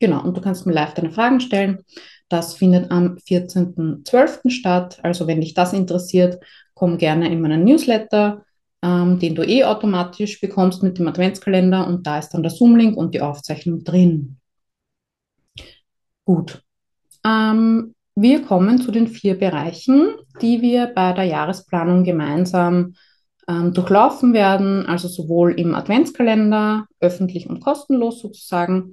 Genau, 0.00 0.24
und 0.24 0.36
du 0.36 0.40
kannst 0.40 0.66
mir 0.66 0.72
live 0.72 0.94
deine 0.94 1.12
Fragen 1.12 1.38
stellen. 1.38 1.84
Das 2.28 2.54
findet 2.54 2.90
am 2.90 3.18
14.12. 3.18 4.50
statt. 4.50 4.98
Also 5.02 5.26
wenn 5.26 5.42
dich 5.42 5.54
das 5.54 5.74
interessiert, 5.74 6.42
komm 6.74 6.98
gerne 6.98 7.30
in 7.30 7.40
meinen 7.40 7.64
Newsletter, 7.64 8.44
ähm, 8.82 9.18
den 9.18 9.34
du 9.34 9.42
eh 9.42 9.64
automatisch 9.64 10.40
bekommst 10.40 10.82
mit 10.82 10.98
dem 10.98 11.08
Adventskalender 11.08 11.86
und 11.86 12.06
da 12.06 12.18
ist 12.18 12.30
dann 12.30 12.42
der 12.42 12.52
Zoom-Link 12.52 12.96
und 12.96 13.14
die 13.14 13.20
Aufzeichnung 13.20 13.84
drin. 13.84 14.38
Gut. 16.24 16.62
Ähm, 17.24 17.94
wir 18.14 18.42
kommen 18.42 18.80
zu 18.80 18.90
den 18.90 19.08
vier 19.08 19.38
Bereichen, 19.38 20.14
die 20.40 20.60
wir 20.60 20.86
bei 20.86 21.12
der 21.12 21.24
Jahresplanung 21.24 22.04
gemeinsam 22.04 22.94
ähm, 23.48 23.72
durchlaufen 23.72 24.34
werden, 24.34 24.86
also 24.86 25.08
sowohl 25.08 25.52
im 25.58 25.74
Adventskalender, 25.74 26.86
öffentlich 27.00 27.48
und 27.48 27.60
kostenlos 27.60 28.20
sozusagen, 28.20 28.92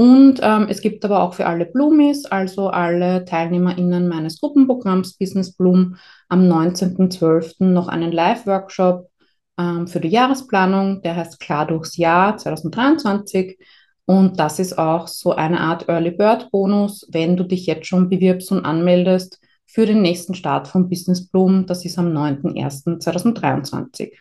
und 0.00 0.38
ähm, 0.44 0.66
es 0.68 0.80
gibt 0.80 1.04
aber 1.04 1.24
auch 1.24 1.34
für 1.34 1.46
alle 1.46 1.66
Bloomies, 1.66 2.24
also 2.24 2.68
alle 2.68 3.24
TeilnehmerInnen 3.24 4.06
meines 4.06 4.40
Gruppenprogramms 4.40 5.14
Business 5.14 5.52
Bloom, 5.52 5.96
am 6.28 6.48
19.12. 6.48 7.64
noch 7.64 7.88
einen 7.88 8.12
Live-Workshop 8.12 9.10
ähm, 9.58 9.88
für 9.88 9.98
die 9.98 10.10
Jahresplanung, 10.10 11.02
der 11.02 11.16
heißt 11.16 11.40
Klar 11.40 11.66
durchs 11.66 11.96
Jahr 11.96 12.36
2023. 12.36 13.58
Und 14.04 14.38
das 14.38 14.60
ist 14.60 14.78
auch 14.78 15.08
so 15.08 15.34
eine 15.34 15.58
Art 15.58 15.88
Early 15.88 16.12
Bird 16.12 16.52
Bonus, 16.52 17.04
wenn 17.10 17.36
du 17.36 17.42
dich 17.42 17.66
jetzt 17.66 17.88
schon 17.88 18.08
bewirbst 18.08 18.52
und 18.52 18.64
anmeldest 18.64 19.40
für 19.66 19.84
den 19.84 20.00
nächsten 20.00 20.34
Start 20.34 20.68
von 20.68 20.88
Business 20.88 21.26
Bloom. 21.26 21.66
Das 21.66 21.84
ist 21.84 21.98
am 21.98 22.12
9.01.2023. 22.12 24.12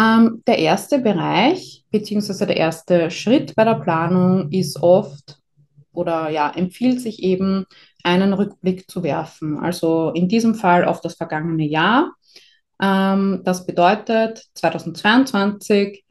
Ähm, 0.00 0.42
der 0.46 0.58
erste 0.58 0.98
Bereich, 0.98 1.84
beziehungsweise 1.90 2.46
der 2.46 2.56
erste 2.56 3.10
Schritt 3.10 3.54
bei 3.54 3.64
der 3.64 3.74
Planung 3.74 4.50
ist 4.50 4.82
oft 4.82 5.38
oder 5.92 6.30
ja, 6.30 6.50
empfiehlt 6.50 7.00
sich 7.00 7.22
eben, 7.22 7.66
einen 8.02 8.32
Rückblick 8.32 8.90
zu 8.90 9.02
werfen. 9.02 9.58
Also 9.58 10.10
in 10.14 10.28
diesem 10.28 10.54
Fall 10.54 10.86
auf 10.86 11.02
das 11.02 11.16
vergangene 11.16 11.64
Jahr. 11.64 12.14
Ähm, 12.80 13.42
das 13.44 13.66
bedeutet 13.66 14.42
2022, 14.54 16.04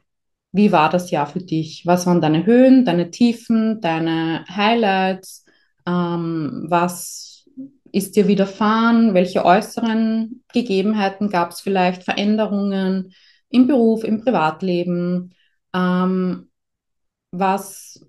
wie 0.52 0.72
war 0.72 0.90
das 0.90 1.10
Jahr 1.10 1.26
für 1.26 1.40
dich? 1.40 1.82
Was 1.86 2.06
waren 2.06 2.20
deine 2.20 2.46
Höhen, 2.46 2.84
deine 2.84 3.10
Tiefen, 3.10 3.80
deine 3.80 4.44
Highlights? 4.48 5.44
Ähm, 5.86 6.66
was 6.68 7.48
ist 7.90 8.14
dir 8.14 8.28
widerfahren? 8.28 9.14
Welche 9.14 9.44
äußeren 9.44 10.44
Gegebenheiten 10.52 11.28
gab 11.28 11.50
es 11.50 11.60
vielleicht? 11.60 12.04
Veränderungen? 12.04 13.12
Im 13.50 13.66
Beruf, 13.66 14.04
im 14.04 14.22
Privatleben, 14.22 15.34
ähm, 15.74 16.50
was, 17.32 18.04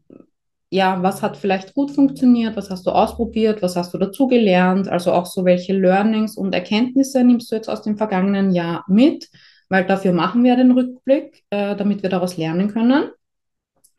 ja, 0.69 1.01
was 1.03 1.21
hat 1.21 1.37
vielleicht 1.37 1.73
gut 1.73 1.91
funktioniert, 1.91 2.55
was 2.55 2.69
hast 2.69 2.85
du 2.87 2.91
ausprobiert, 2.91 3.61
was 3.61 3.75
hast 3.75 3.93
du 3.93 3.97
dazugelernt, 3.97 4.87
also 4.87 5.11
auch 5.11 5.25
so 5.25 5.45
welche 5.45 5.73
Learnings 5.73 6.37
und 6.37 6.53
Erkenntnisse 6.55 7.23
nimmst 7.23 7.51
du 7.51 7.55
jetzt 7.55 7.69
aus 7.69 7.81
dem 7.81 7.97
vergangenen 7.97 8.51
Jahr 8.51 8.85
mit, 8.87 9.29
weil 9.69 9.85
dafür 9.85 10.13
machen 10.13 10.43
wir 10.43 10.55
den 10.55 10.71
Rückblick, 10.71 11.43
äh, 11.49 11.75
damit 11.75 12.03
wir 12.03 12.09
daraus 12.09 12.37
lernen 12.37 12.69
können 12.69 13.09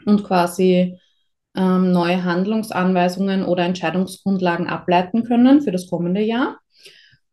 und 0.06 0.25
quasi 0.25 0.99
ähm, 1.54 1.92
neue 1.92 2.25
Handlungsanweisungen 2.25 3.44
oder 3.44 3.64
Entscheidungsgrundlagen 3.64 4.68
ableiten 4.68 5.25
können 5.25 5.61
für 5.62 5.72
das 5.72 5.88
kommende 5.88 6.22
Jahr. 6.22 6.58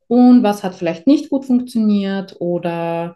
Und 0.07 0.43
was 0.43 0.63
hat 0.63 0.75
vielleicht 0.75 1.07
nicht 1.07 1.29
gut 1.29 1.45
funktioniert 1.45 2.35
oder 2.39 3.15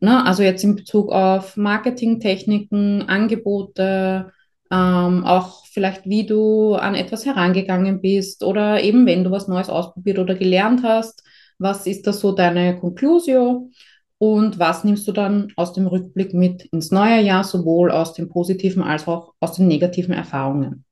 Ne? 0.00 0.24
Also 0.24 0.42
jetzt 0.42 0.64
in 0.64 0.76
Bezug 0.76 1.10
auf 1.10 1.56
Marketingtechniken, 1.56 3.08
Angebote, 3.08 4.32
ähm, 4.70 5.24
auch 5.24 5.66
vielleicht 5.66 6.06
wie 6.06 6.26
du 6.26 6.74
an 6.74 6.94
etwas 6.94 7.24
herangegangen 7.24 8.00
bist 8.00 8.42
oder 8.42 8.82
eben 8.82 9.06
wenn 9.06 9.24
du 9.24 9.30
was 9.30 9.48
Neues 9.48 9.68
ausprobiert 9.68 10.18
oder 10.18 10.34
gelernt 10.34 10.82
hast, 10.82 11.22
was 11.58 11.86
ist 11.86 12.06
da 12.06 12.12
so 12.12 12.32
deine 12.32 12.78
Conclusio 12.78 13.70
und 14.18 14.58
was 14.58 14.84
nimmst 14.84 15.06
du 15.06 15.12
dann 15.12 15.52
aus 15.56 15.72
dem 15.72 15.86
Rückblick 15.86 16.34
mit 16.34 16.64
ins 16.72 16.90
neue 16.90 17.20
Jahr, 17.20 17.44
sowohl 17.44 17.90
aus 17.90 18.14
den 18.14 18.28
positiven 18.28 18.82
als 18.82 19.06
auch 19.06 19.34
aus 19.40 19.52
den 19.52 19.68
negativen 19.68 20.14
Erfahrungen. 20.14 20.84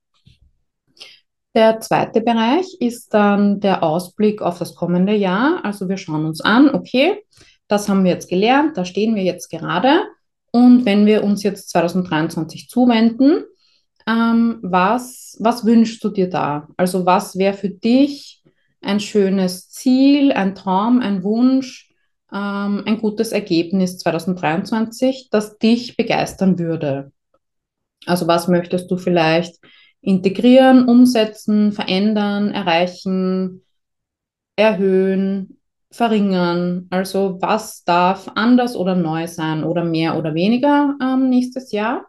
Der 1.55 1.79
zweite 1.81 2.21
Bereich 2.21 2.67
ist 2.81 3.15
dann 3.15 3.61
der 3.61 3.83
Ausblick 3.83 4.43
auf 4.43 4.59
das 4.59 4.75
kommende 4.75 5.15
Jahr. 5.15 5.65
Also 5.65 5.89
wir 5.89 5.97
schauen 5.97 6.25
uns 6.27 6.41
an, 6.41 6.75
okay, 6.75 7.23
das 7.69 7.89
haben 7.89 8.05
wir 8.05 8.13
jetzt 8.13 8.29
gelernt, 8.29 8.77
da 8.77 8.85
stehen 8.85 9.15
wir 9.15 9.23
jetzt 9.23 9.51
gerade. 9.51 10.05
Und 10.51 10.85
wenn 10.85 11.07
wir 11.07 11.25
uns 11.25 11.43
jetzt 11.43 11.71
2023 11.71 12.69
zuwenden, 12.69 13.45
ähm, 14.07 14.59
was, 14.63 15.37
was 15.41 15.65
wünschst 15.65 16.03
du 16.05 16.11
dir 16.11 16.29
da? 16.29 16.69
Also 16.77 17.07
was 17.07 17.37
wäre 17.37 17.55
für 17.55 17.71
dich 17.71 18.43
ein 18.81 19.01
schönes 19.01 19.71
Ziel, 19.71 20.33
ein 20.33 20.55
Traum, 20.55 21.01
ein 21.01 21.25
Wunsch, 21.25 21.91
ähm, 22.33 22.83
ein 22.87 22.99
gutes 23.01 23.33
Ergebnis 23.33 23.99
2023, 23.99 25.29
das 25.31 25.59
dich 25.59 25.97
begeistern 25.97 26.59
würde? 26.59 27.13
Also 28.07 28.27
was 28.27 28.49
möchtest 28.49 28.91
du 28.91 28.97
vielleicht 28.97 29.57
integrieren, 30.03 30.87
umsetzen, 30.87 31.73
verändern, 31.73 32.53
erreichen, 32.53 33.63
erhöhen, 34.57 35.59
verringern? 35.95 36.87
Also 36.91 37.39
was 37.41 37.85
darf 37.85 38.31
anders 38.35 38.77
oder 38.77 38.95
neu 38.95 39.27
sein 39.27 39.65
oder 39.65 39.85
mehr 39.85 40.17
oder 40.19 40.35
weniger 40.35 40.97
ähm, 41.01 41.31
nächstes 41.31 41.73
Jahr? 41.73 42.07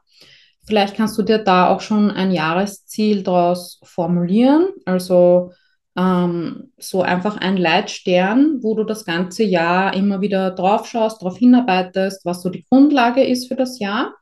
Vielleicht 0.68 0.96
kannst 0.96 1.18
du 1.18 1.22
dir 1.22 1.38
da 1.38 1.70
auch 1.70 1.82
schon 1.82 2.10
ein 2.10 2.32
Jahresziel 2.32 3.22
daraus 3.22 3.80
formulieren. 3.84 4.70
Also 4.86 5.52
ähm, 5.96 6.72
so 6.78 7.04
einfach 7.04 7.38
ein 7.38 7.58
Leitstern, 7.58 8.60
wo 8.62 8.76
du 8.76 8.84
das 8.84 9.06
ganze 9.06 9.44
Jahr 9.44 9.94
immer 9.94 10.22
wieder 10.22 10.52
drauf 10.52 10.88
schaust, 10.88 11.22
darauf 11.22 11.38
hinarbeitest, 11.38 12.26
was 12.26 12.42
so 12.42 12.50
die 12.50 12.66
Grundlage 12.70 13.24
ist 13.24 13.48
für 13.48 13.56
das 13.56 13.80
Jahr 13.80 14.16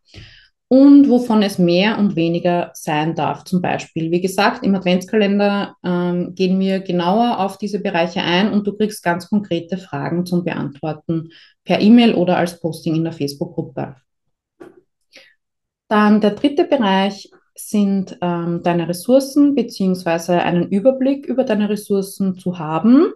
und 0.67 1.09
wovon 1.09 1.43
es 1.43 1.59
mehr 1.59 1.99
und 1.99 2.15
weniger 2.15 2.71
sein 2.73 3.15
darf. 3.15 3.43
Zum 3.43 3.61
Beispiel, 3.61 4.09
wie 4.11 4.21
gesagt, 4.21 4.65
im 4.65 4.73
Adventskalender 4.75 5.75
ähm, 5.83 6.33
gehen 6.33 6.59
wir 6.59 6.79
genauer 6.79 7.39
auf 7.39 7.57
diese 7.57 7.79
Bereiche 7.79 8.21
ein 8.21 8.51
und 8.51 8.65
du 8.65 8.75
kriegst 8.75 9.03
ganz 9.03 9.29
konkrete 9.29 9.77
Fragen 9.77 10.25
zum 10.25 10.43
Beantworten 10.43 11.29
per 11.63 11.79
E-Mail 11.79 12.15
oder 12.15 12.37
als 12.37 12.59
Posting 12.59 12.95
in 12.95 13.03
der 13.03 13.13
Facebook-Gruppe. 13.13 13.95
Dann 15.87 16.21
der 16.21 16.31
dritte 16.31 16.63
Bereich 16.63 17.29
sind 17.55 18.17
ähm, 18.21 18.61
deine 18.63 18.87
Ressourcen 18.87 19.53
beziehungsweise 19.53 20.41
einen 20.41 20.69
Überblick 20.69 21.25
über 21.27 21.43
deine 21.43 21.69
Ressourcen 21.69 22.35
zu 22.35 22.57
haben. 22.57 23.13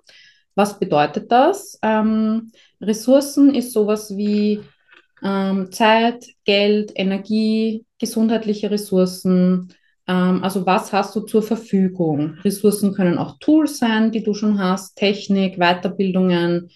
Was 0.54 0.80
bedeutet 0.80 1.32
das? 1.32 1.80
Ähm, 1.82 2.51
Ressourcen 2.82 3.56
ist 3.56 3.74
sowas 3.74 4.16
wie 4.16 4.62
ähm, 5.24 5.72
Zeit, 5.72 6.26
Geld, 6.46 6.92
Energie, 6.96 7.86
gesundheitliche 8.00 8.70
Ressourcen. 8.72 9.74
Ähm, 10.08 10.44
also 10.44 10.66
was 10.66 10.94
hast 10.94 11.16
du 11.16 11.22
zur 11.22 11.44
Verfügung? 11.44 12.36
Ressourcen 12.44 12.94
können 12.94 13.18
auch 13.18 13.38
Tools 13.40 13.78
sein, 13.80 14.12
die 14.12 14.24
du 14.24 14.34
schon 14.34 14.60
hast, 14.60 14.96
Technik, 14.96 15.58
Weiterbildungen, 15.58 16.70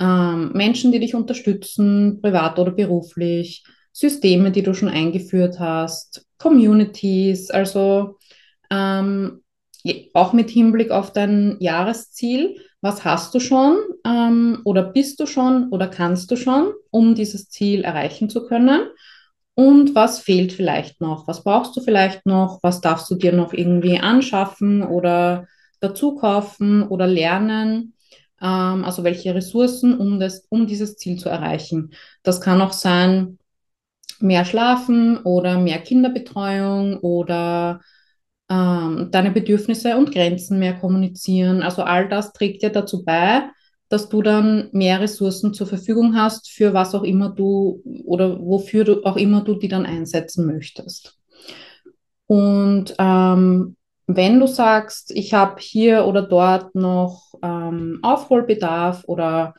ähm, 0.00 0.52
Menschen, 0.54 0.92
die 0.92 1.00
dich 1.00 1.14
unterstützen, 1.14 2.20
privat 2.20 2.58
oder 2.58 2.72
beruflich, 2.72 3.64
Systeme, 3.92 4.50
die 4.50 4.62
du 4.62 4.74
schon 4.74 4.88
eingeführt 4.88 5.60
hast, 5.60 6.26
Communities, 6.38 7.50
also 7.50 8.18
ähm, 8.70 9.42
auch 10.14 10.32
mit 10.32 10.50
Hinblick 10.50 10.90
auf 10.90 11.12
dein 11.12 11.56
Jahresziel. 11.60 12.56
Was 12.84 13.02
hast 13.02 13.34
du 13.34 13.40
schon 13.40 13.78
ähm, 14.06 14.60
oder 14.66 14.82
bist 14.82 15.18
du 15.18 15.24
schon 15.24 15.70
oder 15.70 15.88
kannst 15.88 16.30
du 16.30 16.36
schon, 16.36 16.70
um 16.90 17.14
dieses 17.14 17.48
Ziel 17.48 17.80
erreichen 17.80 18.28
zu 18.28 18.46
können? 18.46 18.90
Und 19.54 19.94
was 19.94 20.20
fehlt 20.20 20.52
vielleicht 20.52 21.00
noch? 21.00 21.26
Was 21.26 21.44
brauchst 21.44 21.74
du 21.78 21.80
vielleicht 21.80 22.26
noch? 22.26 22.58
Was 22.62 22.82
darfst 22.82 23.10
du 23.10 23.14
dir 23.14 23.32
noch 23.32 23.54
irgendwie 23.54 23.98
anschaffen 24.00 24.82
oder 24.82 25.46
dazu 25.80 26.16
kaufen 26.16 26.82
oder 26.86 27.06
lernen? 27.06 27.94
Ähm, 28.38 28.84
also 28.84 29.02
welche 29.02 29.34
Ressourcen, 29.34 29.98
um, 29.98 30.20
das, 30.20 30.46
um 30.50 30.66
dieses 30.66 30.98
Ziel 30.98 31.18
zu 31.18 31.30
erreichen? 31.30 31.94
Das 32.22 32.42
kann 32.42 32.60
auch 32.60 32.74
sein, 32.74 33.38
mehr 34.20 34.44
schlafen 34.44 35.16
oder 35.22 35.56
mehr 35.58 35.78
Kinderbetreuung 35.78 36.98
oder 36.98 37.80
ähm, 38.54 39.08
deine 39.10 39.30
Bedürfnisse 39.30 39.96
und 39.96 40.12
Grenzen 40.12 40.58
mehr 40.58 40.74
kommunizieren. 40.74 41.62
Also 41.62 41.82
all 41.82 42.08
das 42.08 42.32
trägt 42.32 42.62
ja 42.62 42.68
dazu 42.68 43.04
bei, 43.04 43.42
dass 43.88 44.08
du 44.08 44.22
dann 44.22 44.68
mehr 44.72 45.00
Ressourcen 45.00 45.54
zur 45.54 45.66
Verfügung 45.66 46.14
hast, 46.16 46.50
für 46.50 46.72
was 46.72 46.94
auch 46.94 47.02
immer 47.02 47.30
du 47.30 47.82
oder 48.04 48.38
wofür 48.40 48.84
du 48.84 49.04
auch 49.04 49.16
immer 49.16 49.42
du 49.42 49.54
die 49.54 49.68
dann 49.68 49.86
einsetzen 49.86 50.46
möchtest. 50.46 51.18
Und 52.26 52.94
ähm, 52.98 53.76
wenn 54.06 54.40
du 54.40 54.46
sagst, 54.46 55.10
ich 55.10 55.34
habe 55.34 55.60
hier 55.60 56.06
oder 56.06 56.22
dort 56.22 56.74
noch 56.74 57.34
ähm, 57.42 57.98
Aufholbedarf 58.02 59.04
oder 59.06 59.54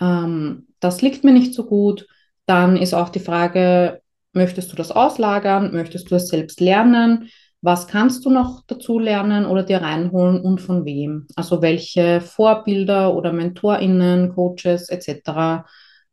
ähm, 0.00 0.68
das 0.80 1.02
liegt 1.02 1.24
mir 1.24 1.32
nicht 1.32 1.54
so 1.54 1.66
gut, 1.66 2.06
dann 2.46 2.76
ist 2.76 2.94
auch 2.94 3.10
die 3.10 3.20
Frage, 3.20 4.00
möchtest 4.32 4.72
du 4.72 4.76
das 4.76 4.90
auslagern? 4.90 5.72
Möchtest 5.72 6.10
du 6.10 6.16
es 6.16 6.28
selbst 6.28 6.60
lernen? 6.60 7.28
Was 7.62 7.86
kannst 7.86 8.24
du 8.24 8.30
noch 8.30 8.62
dazu 8.66 8.98
lernen 8.98 9.44
oder 9.44 9.62
dir 9.62 9.82
reinholen 9.82 10.40
und 10.40 10.60
von 10.60 10.86
wem? 10.86 11.26
Also 11.36 11.60
welche 11.60 12.22
Vorbilder 12.22 13.14
oder 13.14 13.32
MentorInnen, 13.32 14.34
Coaches 14.34 14.88
etc. 14.88 15.66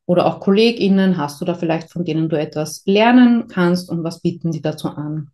oder 0.05 0.25
auch 0.25 0.41
KollegInnen 0.41 1.17
hast 1.17 1.39
du 1.39 1.45
da 1.45 1.53
vielleicht, 1.53 1.91
von 1.91 2.03
denen 2.03 2.27
du 2.27 2.37
etwas 2.37 2.83
lernen 2.85 3.47
kannst 3.47 3.89
und 3.89 4.03
was 4.03 4.21
bieten 4.21 4.51
die 4.51 4.61
dazu 4.61 4.89
an? 4.89 5.31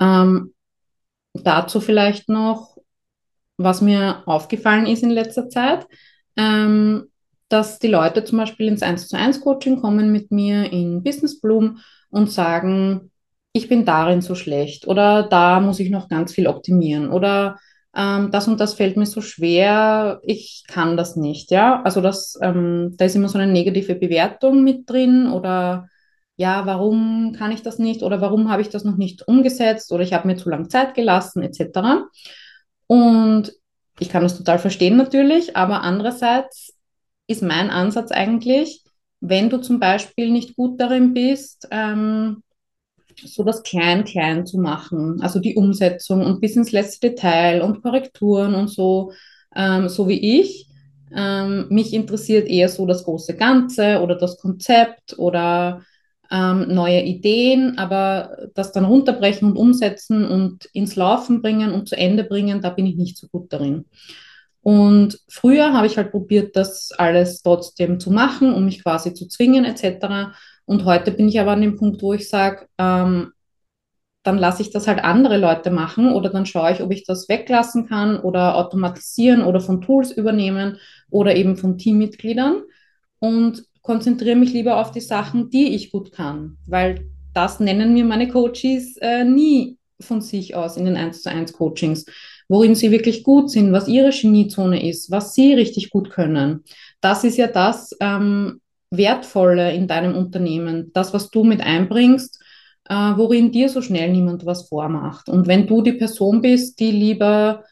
Ähm, 0.00 0.54
dazu 1.34 1.80
vielleicht 1.80 2.30
noch, 2.30 2.78
was 3.58 3.82
mir 3.82 4.22
aufgefallen 4.26 4.86
ist 4.86 5.02
in 5.02 5.10
letzter 5.10 5.50
Zeit, 5.50 5.86
ähm, 6.36 7.10
dass 7.48 7.78
die 7.78 7.88
Leute 7.88 8.24
zum 8.24 8.38
Beispiel 8.38 8.68
ins 8.68 8.82
1 8.82 9.08
zu 9.08 9.18
1 9.18 9.40
Coaching 9.42 9.80
kommen 9.80 10.12
mit 10.12 10.30
mir 10.30 10.72
in 10.72 11.02
Business 11.02 11.40
Bloom 11.40 11.78
und 12.10 12.30
sagen, 12.30 13.10
ich 13.56 13.68
bin 13.68 13.86
darin 13.86 14.20
so 14.20 14.34
schlecht 14.34 14.86
oder 14.86 15.22
da 15.22 15.60
muss 15.60 15.80
ich 15.80 15.90
noch 15.90 16.08
ganz 16.08 16.32
viel 16.32 16.46
optimieren 16.46 17.10
oder 17.10 17.58
ähm, 17.96 18.30
das 18.30 18.48
und 18.48 18.60
das 18.60 18.74
fällt 18.74 18.98
mir 18.98 19.06
so 19.06 19.22
schwer, 19.22 20.20
ich 20.24 20.64
kann 20.68 20.98
das 20.98 21.16
nicht, 21.16 21.50
ja. 21.50 21.82
Also 21.82 22.02
das, 22.02 22.38
ähm, 22.42 22.94
da 22.98 23.06
ist 23.06 23.16
immer 23.16 23.30
so 23.30 23.38
eine 23.38 23.50
negative 23.50 23.94
Bewertung 23.94 24.62
mit 24.62 24.88
drin 24.90 25.28
oder 25.28 25.88
ja, 26.36 26.66
warum 26.66 27.32
kann 27.38 27.50
ich 27.50 27.62
das 27.62 27.78
nicht 27.78 28.02
oder 28.02 28.20
warum 28.20 28.50
habe 28.50 28.60
ich 28.60 28.68
das 28.68 28.84
noch 28.84 28.98
nicht 28.98 29.26
umgesetzt 29.26 29.90
oder 29.90 30.02
ich 30.02 30.12
habe 30.12 30.28
mir 30.28 30.36
zu 30.36 30.50
lange 30.50 30.68
Zeit 30.68 30.94
gelassen 30.94 31.42
etc. 31.42 32.04
Und 32.86 33.52
ich 33.98 34.10
kann 34.10 34.22
das 34.22 34.36
total 34.36 34.58
verstehen 34.58 34.98
natürlich, 34.98 35.56
aber 35.56 35.80
andererseits 35.80 36.74
ist 37.26 37.42
mein 37.42 37.70
Ansatz 37.70 38.12
eigentlich, 38.12 38.84
wenn 39.20 39.48
du 39.48 39.58
zum 39.58 39.80
Beispiel 39.80 40.30
nicht 40.30 40.56
gut 40.56 40.78
darin 40.78 41.14
bist, 41.14 41.68
ähm, 41.70 42.42
so 43.24 43.44
das 43.44 43.62
Klein-Klein 43.62 44.46
zu 44.46 44.58
machen, 44.58 45.20
also 45.20 45.40
die 45.40 45.56
Umsetzung 45.56 46.24
und 46.24 46.40
bis 46.40 46.56
ins 46.56 46.72
letzte 46.72 47.10
Detail 47.10 47.62
und 47.62 47.82
Korrekturen 47.82 48.54
und 48.54 48.68
so, 48.68 49.12
ähm, 49.54 49.88
so 49.88 50.08
wie 50.08 50.40
ich. 50.40 50.68
Ähm, 51.14 51.66
mich 51.70 51.92
interessiert 51.94 52.48
eher 52.48 52.68
so 52.68 52.86
das 52.86 53.04
große 53.04 53.36
Ganze 53.36 54.00
oder 54.02 54.16
das 54.16 54.38
Konzept 54.38 55.18
oder 55.18 55.82
ähm, 56.30 56.74
neue 56.74 57.02
Ideen, 57.02 57.78
aber 57.78 58.48
das 58.54 58.72
dann 58.72 58.84
runterbrechen 58.84 59.50
und 59.50 59.56
umsetzen 59.56 60.26
und 60.26 60.64
ins 60.72 60.96
Laufen 60.96 61.42
bringen 61.42 61.72
und 61.72 61.88
zu 61.88 61.96
Ende 61.96 62.24
bringen, 62.24 62.60
da 62.60 62.70
bin 62.70 62.86
ich 62.86 62.96
nicht 62.96 63.16
so 63.16 63.28
gut 63.28 63.52
darin. 63.52 63.84
Und 64.62 65.20
früher 65.28 65.72
habe 65.72 65.86
ich 65.86 65.96
halt 65.96 66.10
probiert, 66.10 66.56
das 66.56 66.90
alles 66.90 67.40
trotzdem 67.42 68.00
zu 68.00 68.10
machen, 68.10 68.52
um 68.52 68.64
mich 68.64 68.82
quasi 68.82 69.14
zu 69.14 69.28
zwingen 69.28 69.64
etc. 69.64 70.34
Und 70.66 70.84
heute 70.84 71.12
bin 71.12 71.28
ich 71.28 71.40
aber 71.40 71.52
an 71.52 71.62
dem 71.62 71.76
Punkt, 71.76 72.02
wo 72.02 72.12
ich 72.12 72.28
sage, 72.28 72.66
ähm, 72.78 73.32
dann 74.22 74.38
lasse 74.38 74.62
ich 74.62 74.70
das 74.70 74.88
halt 74.88 75.02
andere 75.04 75.38
Leute 75.38 75.70
machen 75.70 76.12
oder 76.12 76.30
dann 76.30 76.46
schaue 76.46 76.72
ich, 76.72 76.82
ob 76.82 76.90
ich 76.90 77.04
das 77.04 77.28
weglassen 77.28 77.86
kann 77.86 78.18
oder 78.18 78.56
automatisieren 78.56 79.42
oder 79.42 79.60
von 79.60 79.80
Tools 79.80 80.10
übernehmen 80.10 80.78
oder 81.10 81.36
eben 81.36 81.56
von 81.56 81.78
Teammitgliedern 81.78 82.62
und 83.20 83.64
konzentriere 83.82 84.34
mich 84.34 84.52
lieber 84.52 84.80
auf 84.80 84.90
die 84.90 85.00
Sachen, 85.00 85.50
die 85.50 85.76
ich 85.76 85.92
gut 85.92 86.10
kann, 86.10 86.58
weil 86.66 87.08
das 87.34 87.60
nennen 87.60 87.94
mir 87.94 88.04
meine 88.04 88.26
Coaches 88.26 88.96
äh, 89.00 89.22
nie 89.22 89.78
von 90.00 90.20
sich 90.20 90.56
aus 90.56 90.76
in 90.76 90.86
den 90.86 90.96
1 90.96 91.22
zu 91.22 91.30
1 91.30 91.52
Coachings 91.52 92.04
worin 92.48 92.74
sie 92.74 92.90
wirklich 92.90 93.24
gut 93.24 93.50
sind, 93.50 93.72
was 93.72 93.88
ihre 93.88 94.10
Geniezone 94.10 94.88
ist, 94.88 95.10
was 95.10 95.34
sie 95.34 95.54
richtig 95.54 95.90
gut 95.90 96.10
können. 96.10 96.64
Das 97.00 97.24
ist 97.24 97.36
ja 97.36 97.46
das 97.46 97.90
ähm, 98.00 98.60
Wertvolle 98.90 99.72
in 99.72 99.88
deinem 99.88 100.14
Unternehmen, 100.14 100.92
das, 100.92 101.12
was 101.12 101.30
du 101.30 101.44
mit 101.44 101.60
einbringst, 101.60 102.42
äh, 102.88 102.94
worin 102.94 103.50
dir 103.52 103.68
so 103.68 103.82
schnell 103.82 104.10
niemand 104.10 104.46
was 104.46 104.68
vormacht. 104.68 105.28
Und 105.28 105.46
wenn 105.46 105.66
du 105.66 105.82
die 105.82 105.92
Person 105.92 106.40
bist, 106.40 106.78
die 106.80 106.92
lieber 106.92 107.64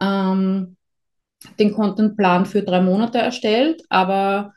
ähm, 0.00 0.76
den 1.58 1.72
Contentplan 1.72 2.46
für 2.46 2.62
drei 2.62 2.80
Monate 2.80 3.18
erstellt, 3.18 3.82
aber 3.88 4.54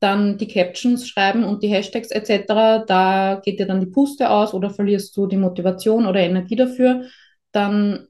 dann 0.00 0.38
die 0.38 0.48
Captions 0.48 1.06
schreiben 1.06 1.44
und 1.44 1.62
die 1.62 1.68
Hashtags 1.68 2.10
etc., 2.10 2.84
da 2.86 3.40
geht 3.44 3.60
dir 3.60 3.66
dann 3.66 3.80
die 3.80 3.86
Puste 3.86 4.30
aus 4.30 4.54
oder 4.54 4.70
verlierst 4.70 5.16
du 5.16 5.26
die 5.26 5.36
Motivation 5.36 6.06
oder 6.06 6.20
Energie 6.20 6.56
dafür, 6.56 7.04
dann 7.52 8.08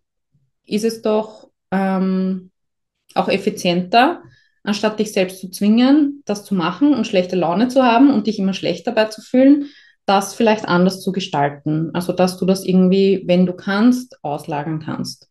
ist 0.65 0.85
es 0.85 1.03
doch 1.03 1.51
ähm, 1.71 2.51
auch 3.15 3.29
effizienter, 3.29 4.23
anstatt 4.65 4.99
dich 4.99 5.13
selbst 5.13 5.41
zu 5.41 5.51
zwingen, 5.51 6.23
das 6.25 6.45
zu 6.45 6.55
machen 6.55 6.95
und 6.95 7.07
schlechte 7.07 7.37
Laune 7.37 7.69
zu 7.69 7.83
haben 7.83 8.13
und 8.13 8.27
dich 8.27 8.39
immer 8.39 8.55
schlecht 8.55 8.87
dabei 8.87 9.07
zu 9.07 9.21
fühlen, 9.21 9.67
das 10.07 10.35
vielleicht 10.35 10.67
anders 10.67 11.01
zu 11.01 11.13
gestalten. 11.13 11.91
Also, 11.95 12.13
dass 12.13 12.37
du 12.37 12.47
das 12.47 12.65
irgendwie, 12.65 13.23
wenn 13.27 13.47
du 13.47 13.53
kannst, 13.53 14.23
auslagern 14.23 14.81
kannst. 14.81 15.29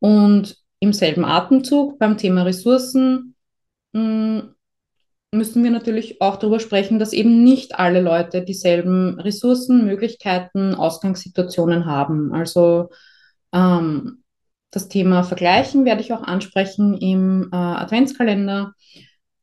Und 0.00 0.56
im 0.80 0.92
selben 0.92 1.24
Atemzug 1.24 1.98
beim 1.98 2.16
Thema 2.16 2.42
Ressourcen 2.42 3.34
hm, 3.94 4.54
müssen 5.32 5.62
wir 5.62 5.70
natürlich 5.70 6.20
auch 6.20 6.36
darüber 6.36 6.60
sprechen, 6.60 6.98
dass 6.98 7.12
eben 7.12 7.44
nicht 7.44 7.78
alle 7.78 8.00
Leute 8.00 8.42
dieselben 8.42 9.20
Ressourcen, 9.20 9.84
Möglichkeiten, 9.84 10.74
Ausgangssituationen 10.74 11.86
haben. 11.86 12.32
Also 12.32 12.90
ähm, 13.52 14.17
das 14.70 14.88
Thema 14.88 15.22
Vergleichen 15.22 15.84
werde 15.84 16.00
ich 16.02 16.12
auch 16.12 16.22
ansprechen 16.22 16.96
im 16.98 17.48
äh, 17.52 17.56
Adventskalender, 17.56 18.72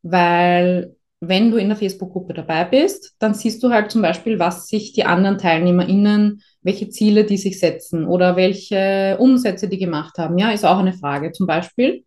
weil 0.03 0.95
wenn 1.19 1.51
du 1.51 1.57
in 1.57 1.69
der 1.69 1.77
Facebook-Gruppe 1.77 2.33
dabei 2.33 2.65
bist, 2.65 3.15
dann 3.19 3.33
siehst 3.33 3.63
du 3.63 3.69
halt 3.69 3.91
zum 3.91 4.01
Beispiel, 4.01 4.37
was 4.37 4.67
sich 4.67 4.93
die 4.93 5.05
anderen 5.05 5.37
TeilnehmerInnen, 5.37 6.41
welche 6.61 6.89
Ziele 6.89 7.23
die 7.23 7.37
sich 7.37 7.59
setzen 7.59 8.05
oder 8.05 8.35
welche 8.35 9.17
Umsätze 9.19 9.67
die 9.67 9.77
gemacht 9.77 10.17
haben. 10.17 10.37
Ja, 10.37 10.51
ist 10.51 10.65
auch 10.65 10.77
eine 10.77 10.93
Frage 10.93 11.31
zum 11.31 11.47
Beispiel. 11.47 12.03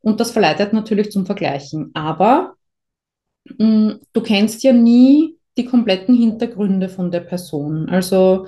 Und 0.00 0.20
das 0.20 0.32
verleitet 0.32 0.72
natürlich 0.72 1.10
zum 1.10 1.24
Vergleichen. 1.24 1.90
Aber 1.94 2.54
mh, 3.44 3.66
mm, 3.66 4.00
du 4.12 4.20
kennst 4.20 4.62
ja 4.62 4.72
nie 4.72 5.36
die 5.56 5.64
kompletten 5.64 6.14
Hintergründe 6.14 6.88
von 6.88 7.10
der 7.10 7.20
Person. 7.20 7.88
Also 7.88 8.46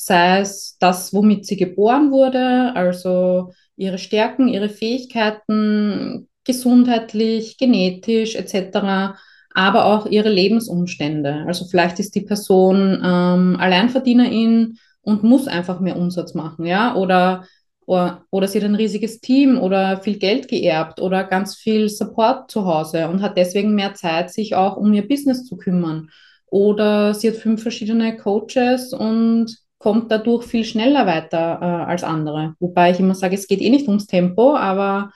sei 0.00 0.38
es 0.38 0.76
das, 0.78 1.12
womit 1.12 1.44
sie 1.44 1.56
geboren 1.56 2.12
wurde, 2.12 2.72
also 2.76 3.52
ihre 3.74 3.98
Stärken, 3.98 4.46
ihre 4.46 4.68
Fähigkeiten, 4.68 6.28
gesundheitlich, 6.44 7.58
genetisch 7.58 8.36
etc., 8.36 9.16
aber 9.54 9.86
auch 9.86 10.06
ihre 10.06 10.28
Lebensumstände. 10.28 11.44
Also 11.48 11.64
vielleicht 11.64 11.98
ist 11.98 12.14
die 12.14 12.20
Person 12.20 13.02
ähm, 13.04 13.56
Alleinverdienerin 13.58 14.78
und 15.02 15.24
muss 15.24 15.48
einfach 15.48 15.80
mehr 15.80 15.96
Umsatz 15.96 16.32
machen, 16.32 16.64
ja, 16.64 16.94
oder, 16.94 17.44
oder, 17.84 18.22
oder 18.30 18.46
sie 18.46 18.58
hat 18.58 18.66
ein 18.66 18.76
riesiges 18.76 19.20
Team 19.20 19.58
oder 19.58 20.00
viel 20.00 20.18
Geld 20.20 20.46
geerbt 20.46 21.00
oder 21.00 21.24
ganz 21.24 21.56
viel 21.56 21.88
Support 21.88 22.52
zu 22.52 22.66
Hause 22.66 23.08
und 23.08 23.20
hat 23.20 23.36
deswegen 23.36 23.74
mehr 23.74 23.94
Zeit, 23.94 24.30
sich 24.30 24.54
auch 24.54 24.76
um 24.76 24.94
ihr 24.94 25.08
Business 25.08 25.44
zu 25.44 25.56
kümmern. 25.56 26.08
Oder 26.46 27.14
sie 27.14 27.28
hat 27.28 27.36
fünf 27.36 27.62
verschiedene 27.62 28.16
Coaches 28.16 28.92
und 28.92 29.58
kommt 29.78 30.10
dadurch 30.10 30.44
viel 30.44 30.64
schneller 30.64 31.06
weiter 31.06 31.58
äh, 31.60 31.90
als 31.90 32.02
andere. 32.02 32.54
Wobei 32.58 32.90
ich 32.90 33.00
immer 33.00 33.14
sage, 33.14 33.34
es 33.34 33.46
geht 33.46 33.60
eh 33.60 33.70
nicht 33.70 33.88
ums 33.88 34.06
Tempo, 34.06 34.56
aber 34.56 35.12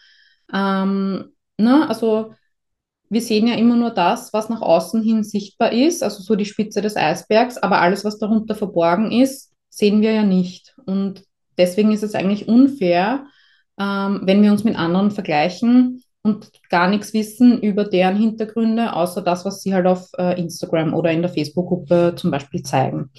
ähm, 0.53 1.33
ne, 1.59 1.89
also 1.89 2.35
wir 3.09 3.21
sehen 3.21 3.47
ja 3.47 3.57
immer 3.57 3.77
nur 3.77 3.91
das, 3.91 4.33
was 4.33 4.49
nach 4.49 4.63
außen 4.63 5.03
hin 5.03 5.23
sichtbar 5.23 5.73
ist, 5.73 6.03
also 6.03 6.23
so 6.23 6.35
die 6.35 6.47
Spitze 6.47 6.81
des 6.81 6.97
Eisbergs, 6.97 7.59
aber 7.59 7.81
alles, 7.81 8.05
was 8.05 8.19
darunter 8.19 8.55
verborgen 8.55 9.13
ist, 9.13 9.53
sehen 9.69 10.01
wir 10.01 10.13
ja 10.13 10.23
nicht. 10.23 10.75
Und 10.87 11.25
deswegen 11.59 11.93
ist 11.93 12.03
es 12.03 12.15
eigentlich 12.15 12.49
unfair, 12.49 13.27
ähm, 13.79 14.23
wenn 14.25 14.43
wir 14.43 14.51
uns 14.51 14.65
mit 14.65 14.79
anderen 14.79 15.11
vergleichen 15.11 16.03
und 16.23 16.51
gar 16.71 16.89
nichts 16.89 17.13
wissen 17.13 17.61
über 17.61 17.85
deren 17.85 18.17
Hintergründe, 18.17 18.95
außer 18.95 19.23
das, 19.23 19.45
was 19.45 19.61
sie 19.61 19.75
halt 19.75 19.87
auf 19.87 20.09
äh, 20.17 20.41
Instagram 20.41 20.95
oder 20.95 21.11
in 21.11 21.21
der 21.21 21.33
Facebook-Gruppe 21.33 22.15
zum 22.17 22.31
Beispiel 22.31 22.63
zeigen. 22.63 23.11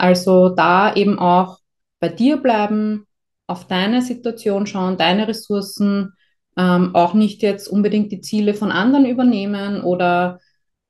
Also 0.00 0.48
da 0.48 0.94
eben 0.94 1.18
auch 1.18 1.58
bei 2.00 2.08
dir 2.08 2.38
bleiben, 2.38 3.06
auf 3.46 3.66
deine 3.66 4.00
Situation 4.00 4.66
schauen, 4.66 4.96
deine 4.96 5.28
Ressourcen, 5.28 6.14
ähm, 6.56 6.94
auch 6.94 7.14
nicht 7.14 7.42
jetzt 7.42 7.68
unbedingt 7.68 8.12
die 8.12 8.20
Ziele 8.20 8.54
von 8.54 8.72
anderen 8.72 9.04
übernehmen 9.04 9.82
oder 9.82 10.40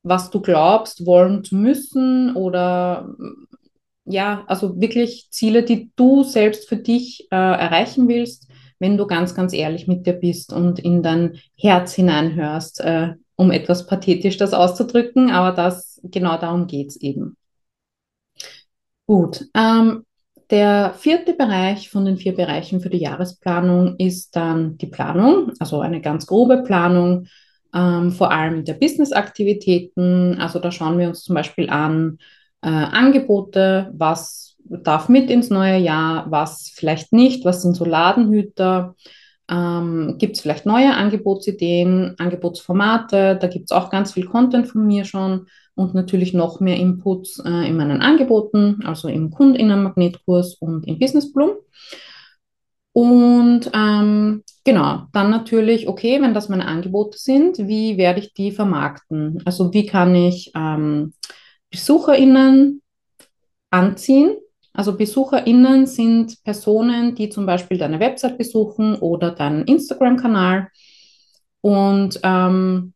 was 0.03 0.31
du 0.31 0.41
glaubst, 0.41 1.05
wollen 1.05 1.43
zu 1.43 1.55
müssen 1.55 2.35
oder 2.35 3.09
ja, 4.05 4.43
also 4.47 4.79
wirklich 4.79 5.27
Ziele, 5.29 5.63
die 5.63 5.91
du 5.95 6.23
selbst 6.23 6.67
für 6.67 6.77
dich 6.77 7.27
äh, 7.31 7.35
erreichen 7.35 8.07
willst, 8.07 8.47
wenn 8.79 8.97
du 8.97 9.05
ganz, 9.05 9.35
ganz 9.35 9.53
ehrlich 9.53 9.87
mit 9.87 10.07
dir 10.07 10.13
bist 10.13 10.53
und 10.53 10.79
in 10.79 11.03
dein 11.03 11.37
Herz 11.55 11.93
hineinhörst, 11.93 12.81
äh, 12.81 13.13
um 13.35 13.51
etwas 13.51 13.85
pathetisch 13.87 14.37
das 14.37 14.53
auszudrücken, 14.53 15.29
aber 15.29 15.55
das 15.55 15.99
genau 16.03 16.37
darum 16.37 16.67
geht 16.67 16.89
es 16.89 16.95
eben. 16.97 17.37
Gut. 19.11 19.45
Ähm, 19.53 20.05
der 20.51 20.93
vierte 20.97 21.33
Bereich 21.33 21.89
von 21.89 22.05
den 22.05 22.15
vier 22.15 22.33
Bereichen 22.33 22.79
für 22.79 22.89
die 22.89 23.01
Jahresplanung 23.01 23.97
ist 23.97 24.37
dann 24.37 24.77
die 24.77 24.87
Planung, 24.87 25.51
also 25.59 25.81
eine 25.81 25.99
ganz 25.99 26.25
grobe 26.25 26.63
Planung, 26.63 27.27
ähm, 27.75 28.11
vor 28.13 28.31
allem 28.31 28.63
der 28.63 28.75
Business-Aktivitäten. 28.75 30.39
Also 30.39 30.59
da 30.59 30.71
schauen 30.71 30.97
wir 30.97 31.09
uns 31.09 31.23
zum 31.23 31.35
Beispiel 31.35 31.69
an 31.69 32.19
äh, 32.61 32.69
Angebote, 32.69 33.91
was 33.93 34.55
darf 34.63 35.09
mit 35.09 35.29
ins 35.29 35.49
neue 35.49 35.79
Jahr, 35.79 36.31
was 36.31 36.71
vielleicht 36.73 37.11
nicht, 37.11 37.43
was 37.43 37.63
sind 37.63 37.75
so 37.75 37.83
Ladenhüter. 37.83 38.95
Ähm, 39.49 40.15
gibt 40.19 40.37
es 40.37 40.41
vielleicht 40.41 40.65
neue 40.65 40.93
Angebotsideen, 40.93 42.15
Angebotsformate? 42.17 43.35
Da 43.35 43.47
gibt 43.47 43.65
es 43.65 43.75
auch 43.75 43.89
ganz 43.89 44.13
viel 44.13 44.27
Content 44.27 44.69
von 44.69 44.87
mir 44.87 45.03
schon 45.03 45.47
und 45.75 45.93
natürlich 45.93 46.33
noch 46.33 46.59
mehr 46.59 46.77
Inputs 46.77 47.39
äh, 47.39 47.67
in 47.69 47.77
meinen 47.77 48.01
Angeboten, 48.01 48.79
also 48.85 49.07
im 49.07 49.31
Kundinnenmagnetkurs 49.31 50.55
und 50.55 50.87
im 50.87 50.99
Business 50.99 51.31
Bloom. 51.31 51.51
Und 52.93 53.71
ähm, 53.73 54.43
genau, 54.65 55.03
dann 55.13 55.29
natürlich, 55.29 55.87
okay, 55.87 56.21
wenn 56.21 56.33
das 56.33 56.49
meine 56.49 56.67
Angebote 56.67 57.17
sind, 57.17 57.57
wie 57.57 57.97
werde 57.97 58.19
ich 58.19 58.33
die 58.33 58.51
vermarkten? 58.51 59.41
Also 59.45 59.73
wie 59.73 59.85
kann 59.85 60.13
ich 60.13 60.51
ähm, 60.55 61.13
BesucherInnen 61.69 62.81
anziehen? 63.69 64.35
Also 64.73 64.95
BesucherInnen 64.95 65.85
sind 65.85 66.43
Personen, 66.43 67.15
die 67.15 67.29
zum 67.29 67.45
Beispiel 67.45 67.77
deine 67.77 67.99
Website 67.99 68.37
besuchen 68.37 68.95
oder 68.95 69.31
deinen 69.31 69.65
Instagram-Kanal. 69.65 70.67
Und 71.61 72.19
ähm, 72.23 72.93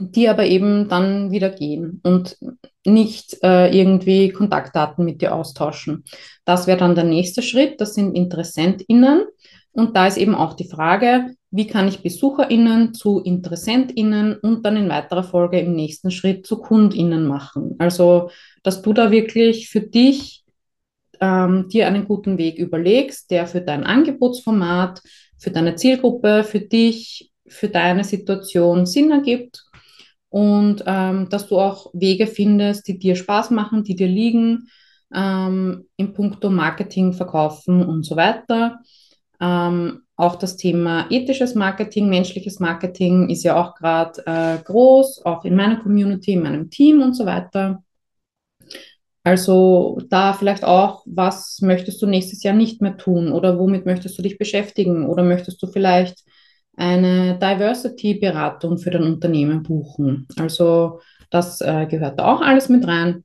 die 0.00 0.28
aber 0.28 0.46
eben 0.46 0.88
dann 0.88 1.30
wieder 1.30 1.50
gehen 1.50 2.00
und 2.02 2.38
nicht 2.86 3.36
äh, 3.42 3.68
irgendwie 3.76 4.30
Kontaktdaten 4.30 5.04
mit 5.04 5.20
dir 5.20 5.34
austauschen. 5.34 6.04
Das 6.44 6.66
wäre 6.66 6.78
dann 6.78 6.94
der 6.94 7.04
nächste 7.04 7.42
Schritt. 7.42 7.80
Das 7.80 7.94
sind 7.94 8.14
InteressentInnen. 8.14 9.24
Und 9.72 9.96
da 9.96 10.06
ist 10.06 10.16
eben 10.16 10.34
auch 10.34 10.54
die 10.54 10.68
Frage, 10.68 11.34
wie 11.50 11.66
kann 11.66 11.86
ich 11.86 12.02
BesucherInnen 12.02 12.94
zu 12.94 13.20
InteressentInnen 13.20 14.36
und 14.38 14.64
dann 14.64 14.76
in 14.76 14.88
weiterer 14.88 15.22
Folge 15.22 15.60
im 15.60 15.74
nächsten 15.74 16.10
Schritt 16.10 16.46
zu 16.46 16.58
KundInnen 16.58 17.26
machen. 17.26 17.76
Also, 17.78 18.30
dass 18.62 18.82
du 18.82 18.92
da 18.92 19.10
wirklich 19.10 19.68
für 19.68 19.80
dich 19.80 20.44
ähm, 21.20 21.68
dir 21.68 21.86
einen 21.86 22.06
guten 22.06 22.38
Weg 22.38 22.58
überlegst, 22.58 23.30
der 23.30 23.46
für 23.46 23.60
dein 23.60 23.84
Angebotsformat, 23.84 25.02
für 25.38 25.50
deine 25.50 25.76
Zielgruppe, 25.76 26.44
für 26.44 26.60
dich, 26.60 27.30
für 27.46 27.68
deine 27.68 28.04
Situation 28.04 28.86
Sinn 28.86 29.10
ergibt 29.10 29.69
und 30.30 30.84
ähm, 30.86 31.28
dass 31.28 31.48
du 31.48 31.58
auch 31.58 31.90
Wege 31.92 32.26
findest, 32.26 32.88
die 32.88 32.98
dir 32.98 33.16
Spaß 33.16 33.50
machen, 33.50 33.84
die 33.84 33.96
dir 33.96 34.08
liegen, 34.08 34.68
ähm, 35.14 35.86
in 35.96 36.12
puncto 36.14 36.50
Marketing, 36.50 37.12
Verkaufen 37.12 37.84
und 37.84 38.04
so 38.04 38.16
weiter. 38.16 38.78
Ähm, 39.40 40.02
auch 40.16 40.36
das 40.36 40.56
Thema 40.56 41.06
ethisches 41.10 41.54
Marketing, 41.54 42.08
menschliches 42.08 42.60
Marketing 42.60 43.28
ist 43.28 43.42
ja 43.42 43.60
auch 43.60 43.74
gerade 43.74 44.22
äh, 44.26 44.58
groß, 44.62 45.24
auch 45.24 45.44
in 45.44 45.56
meiner 45.56 45.80
Community, 45.80 46.32
in 46.32 46.42
meinem 46.42 46.70
Team 46.70 47.02
und 47.02 47.14
so 47.14 47.26
weiter. 47.26 47.82
Also 49.22 50.00
da 50.08 50.32
vielleicht 50.32 50.64
auch, 50.64 51.02
was 51.06 51.60
möchtest 51.60 52.00
du 52.00 52.06
nächstes 52.06 52.42
Jahr 52.42 52.54
nicht 52.54 52.80
mehr 52.80 52.96
tun 52.96 53.32
oder 53.32 53.58
womit 53.58 53.84
möchtest 53.84 54.16
du 54.18 54.22
dich 54.22 54.38
beschäftigen 54.38 55.06
oder 55.06 55.22
möchtest 55.22 55.62
du 55.62 55.66
vielleicht 55.66 56.24
eine 56.80 57.38
Diversity-Beratung 57.38 58.78
für 58.78 58.90
dein 58.90 59.02
Unternehmen 59.02 59.62
buchen. 59.62 60.26
Also 60.38 61.00
das 61.28 61.60
äh, 61.60 61.86
gehört 61.86 62.18
da 62.18 62.24
auch 62.24 62.40
alles 62.40 62.70
mit 62.70 62.86
rein. 62.86 63.24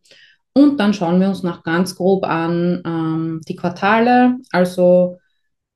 Und 0.53 0.79
dann 0.79 0.93
schauen 0.93 1.21
wir 1.21 1.29
uns 1.29 1.41
noch 1.41 1.63
ganz 1.63 1.95
grob 1.95 2.25
an 2.25 2.81
ähm, 2.85 3.41
die 3.47 3.55
Quartale, 3.55 4.37
also 4.51 5.17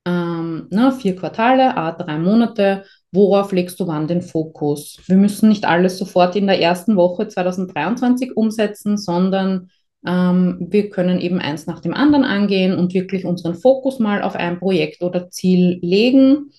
ähm, 0.05 0.67
na, 0.69 0.91
vier 0.91 1.15
Quartale, 1.15 1.75
a 1.75 1.91
drei 1.91 2.17
Monate. 2.17 2.83
Worauf 3.11 3.51
legst 3.53 3.79
du 3.79 3.87
wann 3.87 4.07
den 4.07 4.21
Fokus? 4.21 4.99
Wir 5.07 5.17
müssen 5.17 5.49
nicht 5.49 5.65
alles 5.65 5.97
sofort 5.97 6.35
in 6.35 6.47
der 6.47 6.61
ersten 6.61 6.95
Woche 6.95 7.27
2023 7.27 8.35
umsetzen, 8.35 8.97
sondern 8.97 9.69
ähm, 10.05 10.67
wir 10.69 10.89
können 10.89 11.19
eben 11.19 11.39
eins 11.39 11.65
nach 11.65 11.79
dem 11.79 11.93
anderen 11.93 12.25
angehen 12.25 12.77
und 12.77 12.93
wirklich 12.93 13.25
unseren 13.25 13.55
Fokus 13.55 13.99
mal 13.99 14.21
auf 14.21 14.35
ein 14.35 14.59
Projekt 14.59 15.01
oder 15.01 15.29
Ziel 15.29 15.79
legen 15.81 16.51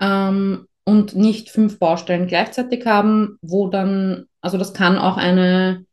ähm, 0.00 0.66
und 0.84 1.14
nicht 1.14 1.50
fünf 1.50 1.78
Baustellen 1.78 2.26
gleichzeitig 2.26 2.86
haben, 2.86 3.38
wo 3.42 3.68
dann, 3.68 4.24
also 4.40 4.56
das 4.56 4.72
kann 4.72 4.96
auch 4.96 5.16
eine, 5.18 5.84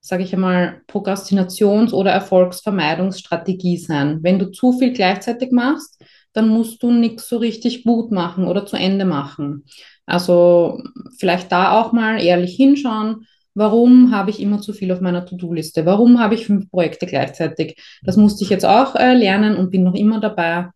sage 0.00 0.22
ich 0.22 0.32
einmal, 0.32 0.80
Prokrastinations- 0.88 1.92
oder 1.92 2.10
Erfolgsvermeidungsstrategie 2.10 3.76
sein. 3.76 4.20
Wenn 4.22 4.38
du 4.38 4.50
zu 4.50 4.72
viel 4.72 4.92
gleichzeitig 4.92 5.52
machst, 5.52 6.02
dann 6.32 6.48
musst 6.48 6.82
du 6.82 6.90
nichts 6.90 7.28
so 7.28 7.36
richtig 7.36 7.84
gut 7.84 8.12
machen 8.12 8.46
oder 8.46 8.64
zu 8.64 8.76
Ende 8.76 9.04
machen. 9.04 9.64
Also 10.06 10.82
vielleicht 11.18 11.52
da 11.52 11.80
auch 11.80 11.92
mal 11.92 12.22
ehrlich 12.22 12.56
hinschauen, 12.56 13.26
warum 13.54 14.10
habe 14.10 14.30
ich 14.30 14.40
immer 14.40 14.60
zu 14.60 14.72
viel 14.72 14.90
auf 14.92 15.00
meiner 15.00 15.26
To-Do-Liste? 15.26 15.86
Warum 15.86 16.18
habe 16.18 16.34
ich 16.34 16.46
fünf 16.46 16.70
Projekte 16.70 17.06
gleichzeitig? 17.06 17.76
Das 18.02 18.16
musste 18.16 18.44
ich 18.44 18.50
jetzt 18.50 18.64
auch 18.64 18.94
äh, 18.96 19.14
lernen 19.14 19.56
und 19.56 19.70
bin 19.70 19.84
noch 19.84 19.94
immer 19.94 20.20
dabei 20.20 20.68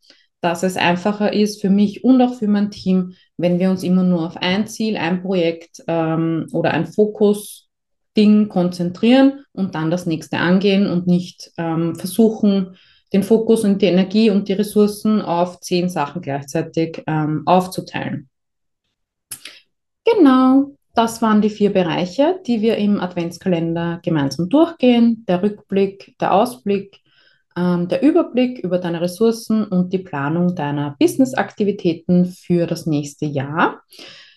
dass 0.44 0.62
es 0.62 0.76
einfacher 0.76 1.32
ist 1.32 1.62
für 1.62 1.70
mich 1.70 2.04
und 2.04 2.20
auch 2.20 2.34
für 2.34 2.48
mein 2.48 2.70
Team, 2.70 3.14
wenn 3.38 3.58
wir 3.58 3.70
uns 3.70 3.82
immer 3.82 4.02
nur 4.02 4.26
auf 4.26 4.36
ein 4.36 4.66
Ziel, 4.66 4.98
ein 4.98 5.22
Projekt 5.22 5.82
ähm, 5.88 6.46
oder 6.52 6.72
ein 6.72 6.86
Fokus-Ding 6.86 8.50
konzentrieren 8.50 9.44
und 9.52 9.74
dann 9.74 9.90
das 9.90 10.04
nächste 10.04 10.36
angehen 10.36 10.86
und 10.86 11.06
nicht 11.06 11.50
ähm, 11.56 11.96
versuchen, 11.96 12.76
den 13.14 13.22
Fokus 13.22 13.64
und 13.64 13.80
die 13.80 13.86
Energie 13.86 14.28
und 14.28 14.46
die 14.48 14.52
Ressourcen 14.52 15.22
auf 15.22 15.60
zehn 15.60 15.88
Sachen 15.88 16.20
gleichzeitig 16.20 17.02
ähm, 17.06 17.44
aufzuteilen. 17.46 18.28
Genau. 20.04 20.72
das 20.94 21.22
waren 21.22 21.40
die 21.40 21.48
vier 21.48 21.72
Bereiche, 21.72 22.38
die 22.46 22.60
wir 22.60 22.76
im 22.76 23.00
Adventskalender 23.00 24.00
gemeinsam 24.02 24.50
durchgehen. 24.50 25.24
Der 25.26 25.42
Rückblick, 25.42 26.14
der 26.20 26.34
Ausblick, 26.34 27.00
ähm, 27.56 27.88
der 27.88 28.02
Überblick 28.02 28.58
über 28.58 28.78
deine 28.78 29.00
Ressourcen 29.00 29.64
und 29.64 29.92
die 29.92 29.98
Planung 29.98 30.54
deiner 30.54 30.96
Business-Aktivitäten 30.98 32.26
für 32.26 32.66
das 32.66 32.86
nächste 32.86 33.26
Jahr. 33.26 33.82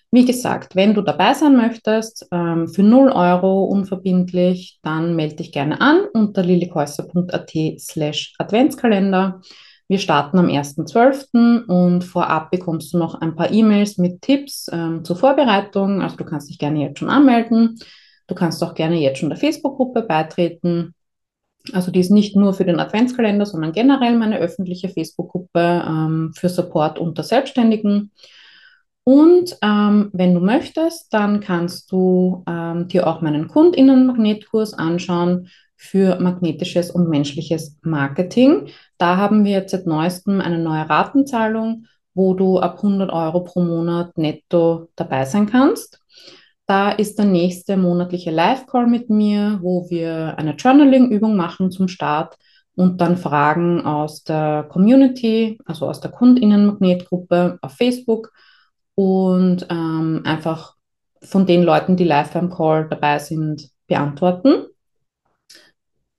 Wie 0.10 0.26
gesagt, 0.26 0.76
wenn 0.76 0.94
du 0.94 1.02
dabei 1.02 1.34
sein 1.34 1.58
möchtest, 1.58 2.28
ähm, 2.32 2.68
für 2.70 2.84
0 2.84 3.10
Euro 3.10 3.66
unverbindlich, 3.66 4.80
dann 4.82 5.16
melde 5.16 5.38
dich 5.38 5.52
gerne 5.52 5.82
an 5.82 6.06
unter 6.14 6.44
lilikhäuser.at 6.44 7.52
slash 7.80 8.34
Adventskalender. 8.38 9.42
Wir 9.90 10.00
starten 10.00 10.38
am 10.38 10.48
1.12. 10.48 11.66
und 11.66 12.04
vorab 12.04 12.52
bekommst 12.52 12.94
du 12.94 12.98
noch 12.98 13.16
ein 13.16 13.36
paar 13.36 13.52
E-Mails 13.52 13.98
mit 13.98 14.22
Tipps 14.22 14.70
ähm, 14.72 15.04
zur 15.04 15.16
Vorbereitung. 15.16 16.02
Also 16.02 16.18
du 16.18 16.26
kannst 16.26 16.50
dich 16.50 16.60
gerne 16.60 16.82
jetzt 16.82 17.00
schon 17.00 17.10
anmelden. 17.10 17.80
Du 18.28 18.36
kannst 18.36 18.62
auch 18.64 18.76
gerne 18.76 18.98
jetzt 18.98 19.20
schon 19.20 19.30
der 19.30 19.38
Facebook-Gruppe 19.38 20.04
beitreten. 20.04 20.94
Also 21.74 21.92
die 21.92 22.00
ist 22.00 22.12
nicht 22.12 22.36
nur 22.36 22.54
für 22.54 22.66
den 22.66 22.80
Adventskalender, 22.80 23.46
sondern 23.46 23.72
generell 23.72 24.18
meine 24.18 24.40
öffentliche 24.40 24.90
Facebook-Gruppe 24.90 25.84
ähm, 25.88 26.34
für 26.36 26.50
Support 26.50 27.00
unter 27.00 27.24
Selbstständigen. 27.24 28.12
Und 29.04 29.58
ähm, 29.62 30.10
wenn 30.12 30.34
du 30.34 30.42
möchtest, 30.42 31.14
dann 31.14 31.40
kannst 31.40 31.92
du 31.92 32.44
ähm, 32.48 32.88
dir 32.90 33.08
auch 33.08 33.22
meinen 33.22 33.48
Kundinnenmagnetkurs 33.48 34.74
anschauen 34.74 35.48
für 35.78 36.20
magnetisches 36.20 36.92
und 36.92 37.08
menschliches 37.08 37.78
Marketing. 37.84 38.68
Da 38.98 39.16
haben 39.16 39.46
wir 39.46 39.52
jetzt 39.52 39.72
seit 39.72 39.86
neuestem 39.86 40.42
eine 40.42 40.58
neue 40.58 40.90
Ratenzahlung, 40.90 41.86
wo 42.16 42.34
du 42.34 42.60
ab 42.60 42.78
100 42.78 43.12
Euro 43.12 43.46
pro 43.46 43.62
Monat 43.62 44.18
netto 44.18 44.90
dabei 44.96 45.24
sein 45.24 45.46
kannst. 45.46 46.02
Da 46.68 46.92
ist 46.92 47.18
der 47.18 47.26
nächste 47.26 47.78
monatliche 47.78 48.30
Live-Call 48.30 48.86
mit 48.88 49.10
mir, 49.10 49.60
wo 49.62 49.90
wir 49.90 50.38
eine 50.38 50.56
Journaling-Übung 50.56 51.38
machen 51.38 51.72
zum 51.72 51.88
Start 51.88 52.38
und 52.76 53.00
dann 53.00 53.16
Fragen 53.16 53.86
aus 53.86 54.26
der 54.26 54.68
Community, 54.70 55.58
also 55.66 55.88
aus 55.88 56.02
der 56.02 56.12
Kundinnenmagnetgruppe 56.12 57.58
auf 57.62 57.72
Facebook 57.72 58.34
und 58.96 59.66
ähm, 59.70 60.24
einfach 60.26 60.76
von 61.22 61.46
den 61.46 61.64
Leuten, 61.64 61.96
die 61.96 62.04
live 62.04 62.34
beim 62.34 62.50
Call 62.50 62.90
dabei 62.90 63.20
sind, 63.20 63.70
beantworten. 63.88 64.66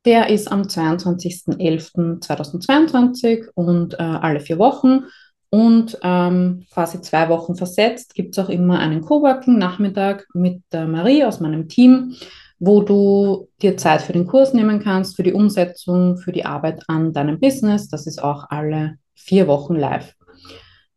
Der 0.06 0.30
ist 0.30 0.50
am 0.50 0.62
22.11.2022 0.62 3.48
und 3.54 3.92
äh, 3.94 3.96
alle 3.98 4.40
vier 4.40 4.58
Wochen. 4.58 5.04
Und 5.50 5.98
ähm, 6.02 6.66
quasi 6.70 7.00
zwei 7.00 7.28
Wochen 7.30 7.56
versetzt 7.56 8.14
gibt 8.14 8.36
es 8.36 8.44
auch 8.44 8.50
immer 8.50 8.78
einen 8.78 9.00
Coworking-Nachmittag 9.00 10.26
mit 10.34 10.62
der 10.72 10.86
Marie 10.86 11.24
aus 11.24 11.40
meinem 11.40 11.68
Team, 11.68 12.14
wo 12.58 12.82
du 12.82 13.48
dir 13.62 13.76
Zeit 13.76 14.02
für 14.02 14.12
den 14.12 14.26
Kurs 14.26 14.52
nehmen 14.52 14.80
kannst, 14.80 15.16
für 15.16 15.22
die 15.22 15.32
Umsetzung, 15.32 16.18
für 16.18 16.32
die 16.32 16.44
Arbeit 16.44 16.82
an 16.88 17.12
deinem 17.12 17.40
Business. 17.40 17.88
Das 17.88 18.06
ist 18.06 18.22
auch 18.22 18.50
alle 18.50 18.98
vier 19.14 19.46
Wochen 19.46 19.76
live. 19.76 20.14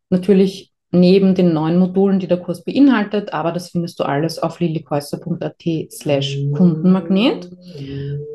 Natürlich 0.10 0.71
neben 0.92 1.34
den 1.36 1.54
neuen 1.54 1.80
Modulen, 1.80 2.20
die 2.20 2.28
der 2.28 2.36
Kurs 2.38 2.64
beinhaltet, 2.64 3.34
aber 3.34 3.54
das 3.54 3.70
findest 3.70 4.00
du 4.00 4.04
alles 4.04 4.40
auf 4.40 4.60
lilikäuser.at 4.60 5.64
slash 5.90 6.38
Kundenmagnet. 6.54 7.50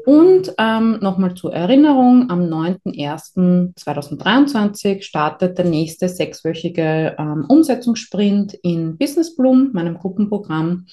Und 0.07 0.55
ähm, 0.59 0.99
nochmal 1.01 1.35
zur 1.35 1.53
Erinnerung, 1.53 2.31
am 2.31 2.43
9.01.2023 2.43 5.03
startet 5.03 5.59
der 5.59 5.67
nächste 5.67 6.09
sechswöchige 6.09 7.15
ähm, 7.19 7.45
Umsetzungssprint 7.49 8.55
in 8.55 8.97
Business 8.97 9.37
Bloom, 9.37 9.73
meinem 9.73 9.99
Gruppenprogramm. 9.99 10.87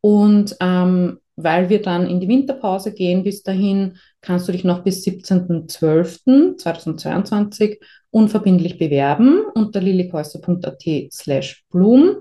Und 0.00 0.56
ähm, 0.60 1.18
weil 1.42 1.68
wir 1.68 1.82
dann 1.82 2.08
in 2.08 2.20
die 2.20 2.28
Winterpause 2.28 2.92
gehen 2.92 3.22
bis 3.22 3.42
dahin, 3.42 3.96
kannst 4.20 4.48
du 4.48 4.52
dich 4.52 4.64
noch 4.64 4.82
bis 4.82 5.06
17.12.2022 5.06 7.78
unverbindlich 8.10 8.78
bewerben 8.78 9.42
unter 9.54 9.80
lilikäuser.at 9.80 10.84
slash 11.12 11.64
Bloom. 11.70 12.16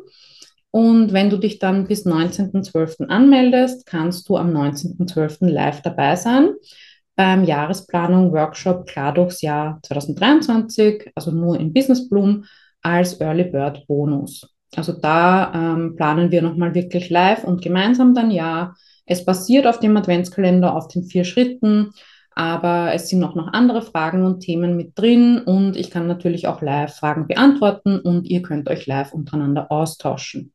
Und 0.71 1.13
wenn 1.13 1.29
du 1.29 1.37
dich 1.37 1.59
dann 1.59 1.87
bis 1.87 2.05
19.12. 2.05 3.07
anmeldest, 3.07 3.85
kannst 3.85 4.27
du 4.29 4.37
am 4.37 4.55
19.12. 4.55 5.47
live 5.47 5.81
dabei 5.81 6.15
sein 6.15 6.51
beim 7.17 7.43
Jahresplanung 7.43 8.31
Workshop 8.31 8.85
Klar 8.85 9.13
durchs 9.13 9.41
Jahr 9.41 9.79
2023, 9.81 11.11
also 11.15 11.31
nur 11.31 11.59
in 11.59 11.73
Business 11.73 12.07
Bloom 12.07 12.45
als 12.83 13.19
Early 13.19 13.45
Bird 13.45 13.85
Bonus. 13.87 14.47
Also 14.75 14.93
da 14.93 15.51
ähm, 15.53 15.95
planen 15.95 16.31
wir 16.31 16.41
nochmal 16.41 16.75
wirklich 16.75 17.09
live 17.09 17.43
und 17.43 17.61
gemeinsam 17.61 18.13
dein 18.13 18.31
Jahr. 18.31 18.75
Es 19.07 19.25
basiert 19.25 19.65
auf 19.65 19.79
dem 19.79 19.97
Adventskalender, 19.97 20.75
auf 20.75 20.87
den 20.87 21.03
vier 21.03 21.23
Schritten 21.23 21.91
aber 22.37 22.93
es 22.93 23.09
sind 23.09 23.23
auch 23.23 23.33
noch 23.33 23.51
andere 23.51 23.81
Fragen 23.81 24.23
und 24.23 24.41
Themen 24.41 24.77
mit 24.77 24.91
drin 24.93 25.39
und 25.39 25.75
ich 25.75 25.89
kann 25.89 26.05
natürlich 26.05 26.47
auch 26.47 26.61
live 26.61 26.93
Fragen 26.93 27.25
beantworten 27.25 27.99
und 27.99 28.27
ihr 28.29 28.43
könnt 28.43 28.69
euch 28.69 28.85
live 28.85 29.11
untereinander 29.11 29.71
austauschen. 29.71 30.53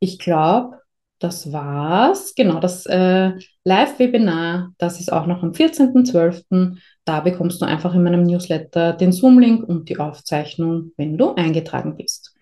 Ich 0.00 0.18
glaube, 0.18 0.80
das 1.20 1.52
war's. 1.52 2.34
Genau, 2.34 2.58
das 2.58 2.84
äh, 2.86 3.34
Live-Webinar, 3.62 4.72
das 4.76 4.98
ist 4.98 5.12
auch 5.12 5.26
noch 5.26 5.44
am 5.44 5.52
14.12. 5.52 6.76
Da 7.04 7.20
bekommst 7.20 7.62
du 7.62 7.66
einfach 7.66 7.94
in 7.94 8.02
meinem 8.02 8.24
Newsletter 8.24 8.94
den 8.94 9.12
Zoom-Link 9.12 9.62
und 9.62 9.88
die 9.88 10.00
Aufzeichnung, 10.00 10.90
wenn 10.96 11.16
du 11.16 11.36
eingetragen 11.36 11.96
bist. 11.96 12.34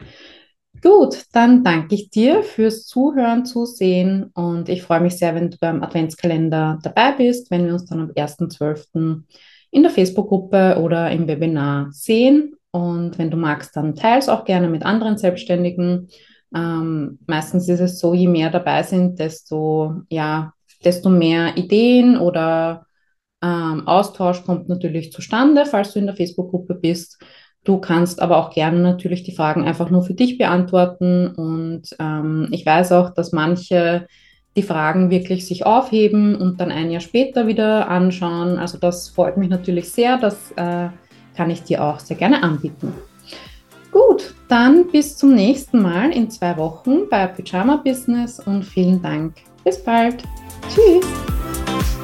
Gut, 0.83 1.27
dann 1.33 1.63
danke 1.63 1.95
ich 1.95 2.09
dir 2.09 2.43
fürs 2.43 2.87
Zuhören, 2.87 3.45
Zusehen 3.45 4.31
und 4.35 4.71
ich 4.71 4.83
freue 4.83 5.01
mich 5.01 5.19
sehr, 5.19 5.35
wenn 5.35 5.51
du 5.51 5.59
beim 5.61 5.83
Adventskalender 5.83 6.79
dabei 6.83 7.13
bist, 7.13 7.51
wenn 7.51 7.67
wir 7.67 7.75
uns 7.75 7.85
dann 7.85 8.01
am 8.01 8.11
1.12. 8.11 9.25
in 9.71 9.83
der 9.83 9.91
Facebook-Gruppe 9.91 10.81
oder 10.81 11.11
im 11.11 11.29
Webinar 11.29 11.89
sehen. 11.93 12.55
Und 12.71 13.19
wenn 13.19 13.31
du 13.31 13.37
magst, 13.37 13.77
dann 13.77 13.95
teils 13.95 14.29
auch 14.31 14.45
gerne 14.45 14.69
mit 14.69 14.83
anderen 14.83 15.19
Selbstständigen. 15.19 16.09
Ähm, 16.55 17.19
meistens 17.27 17.69
ist 17.69 17.81
es 17.81 17.99
so, 17.99 18.15
je 18.15 18.29
mehr 18.29 18.49
dabei 18.51 18.83
sind, 18.83 19.19
desto, 19.19 20.03
ja, 20.09 20.55
desto 20.83 21.11
mehr 21.11 21.59
Ideen 21.59 22.17
oder 22.17 22.87
ähm, 23.43 23.87
Austausch 23.87 24.45
kommt 24.45 24.69
natürlich 24.69 25.13
zustande, 25.13 25.67
falls 25.67 25.93
du 25.93 25.99
in 25.99 26.07
der 26.07 26.17
Facebook-Gruppe 26.17 26.75
bist. 26.75 27.19
Du 27.65 27.79
kannst 27.79 28.23
aber 28.23 28.39
auch 28.39 28.51
gerne 28.51 28.79
natürlich 28.81 29.23
die 29.23 29.35
Fragen 29.35 29.65
einfach 29.65 29.91
nur 29.91 30.03
für 30.03 30.15
dich 30.15 30.39
beantworten. 30.39 31.29
Und 31.29 31.83
ähm, 31.99 32.49
ich 32.53 32.65
weiß 32.65 32.93
auch, 32.93 33.11
dass 33.11 33.33
manche 33.33 34.07
die 34.57 34.63
Fragen 34.63 35.11
wirklich 35.11 35.47
sich 35.47 35.65
aufheben 35.67 36.35
und 36.35 36.61
dann 36.61 36.73
ein 36.73 36.91
Jahr 36.91 37.01
später 37.01 37.47
wieder 37.47 37.89
anschauen. 37.89 38.59
Also 38.59 38.79
das 38.79 39.09
freut 39.09 39.37
mich 39.37 39.49
natürlich 39.49 39.91
sehr. 39.91 40.17
Das 40.17 40.53
äh, 40.57 40.89
kann 41.37 41.51
ich 41.51 41.63
dir 41.63 41.85
auch 41.85 42.01
sehr 42.01 42.17
gerne 42.17 42.43
anbieten. 42.43 42.93
Gut, 43.93 44.35
dann 44.49 44.87
bis 44.91 45.17
zum 45.17 45.35
nächsten 45.35 45.83
Mal 45.83 46.13
in 46.13 46.31
zwei 46.31 46.57
Wochen 46.57 47.09
bei 47.11 47.27
Pyjama 47.27 47.77
Business 47.77 48.41
und 48.41 48.65
vielen 48.65 49.03
Dank. 49.03 49.35
Bis 49.65 49.83
bald. 49.83 50.23
Tschüss. 50.69 52.00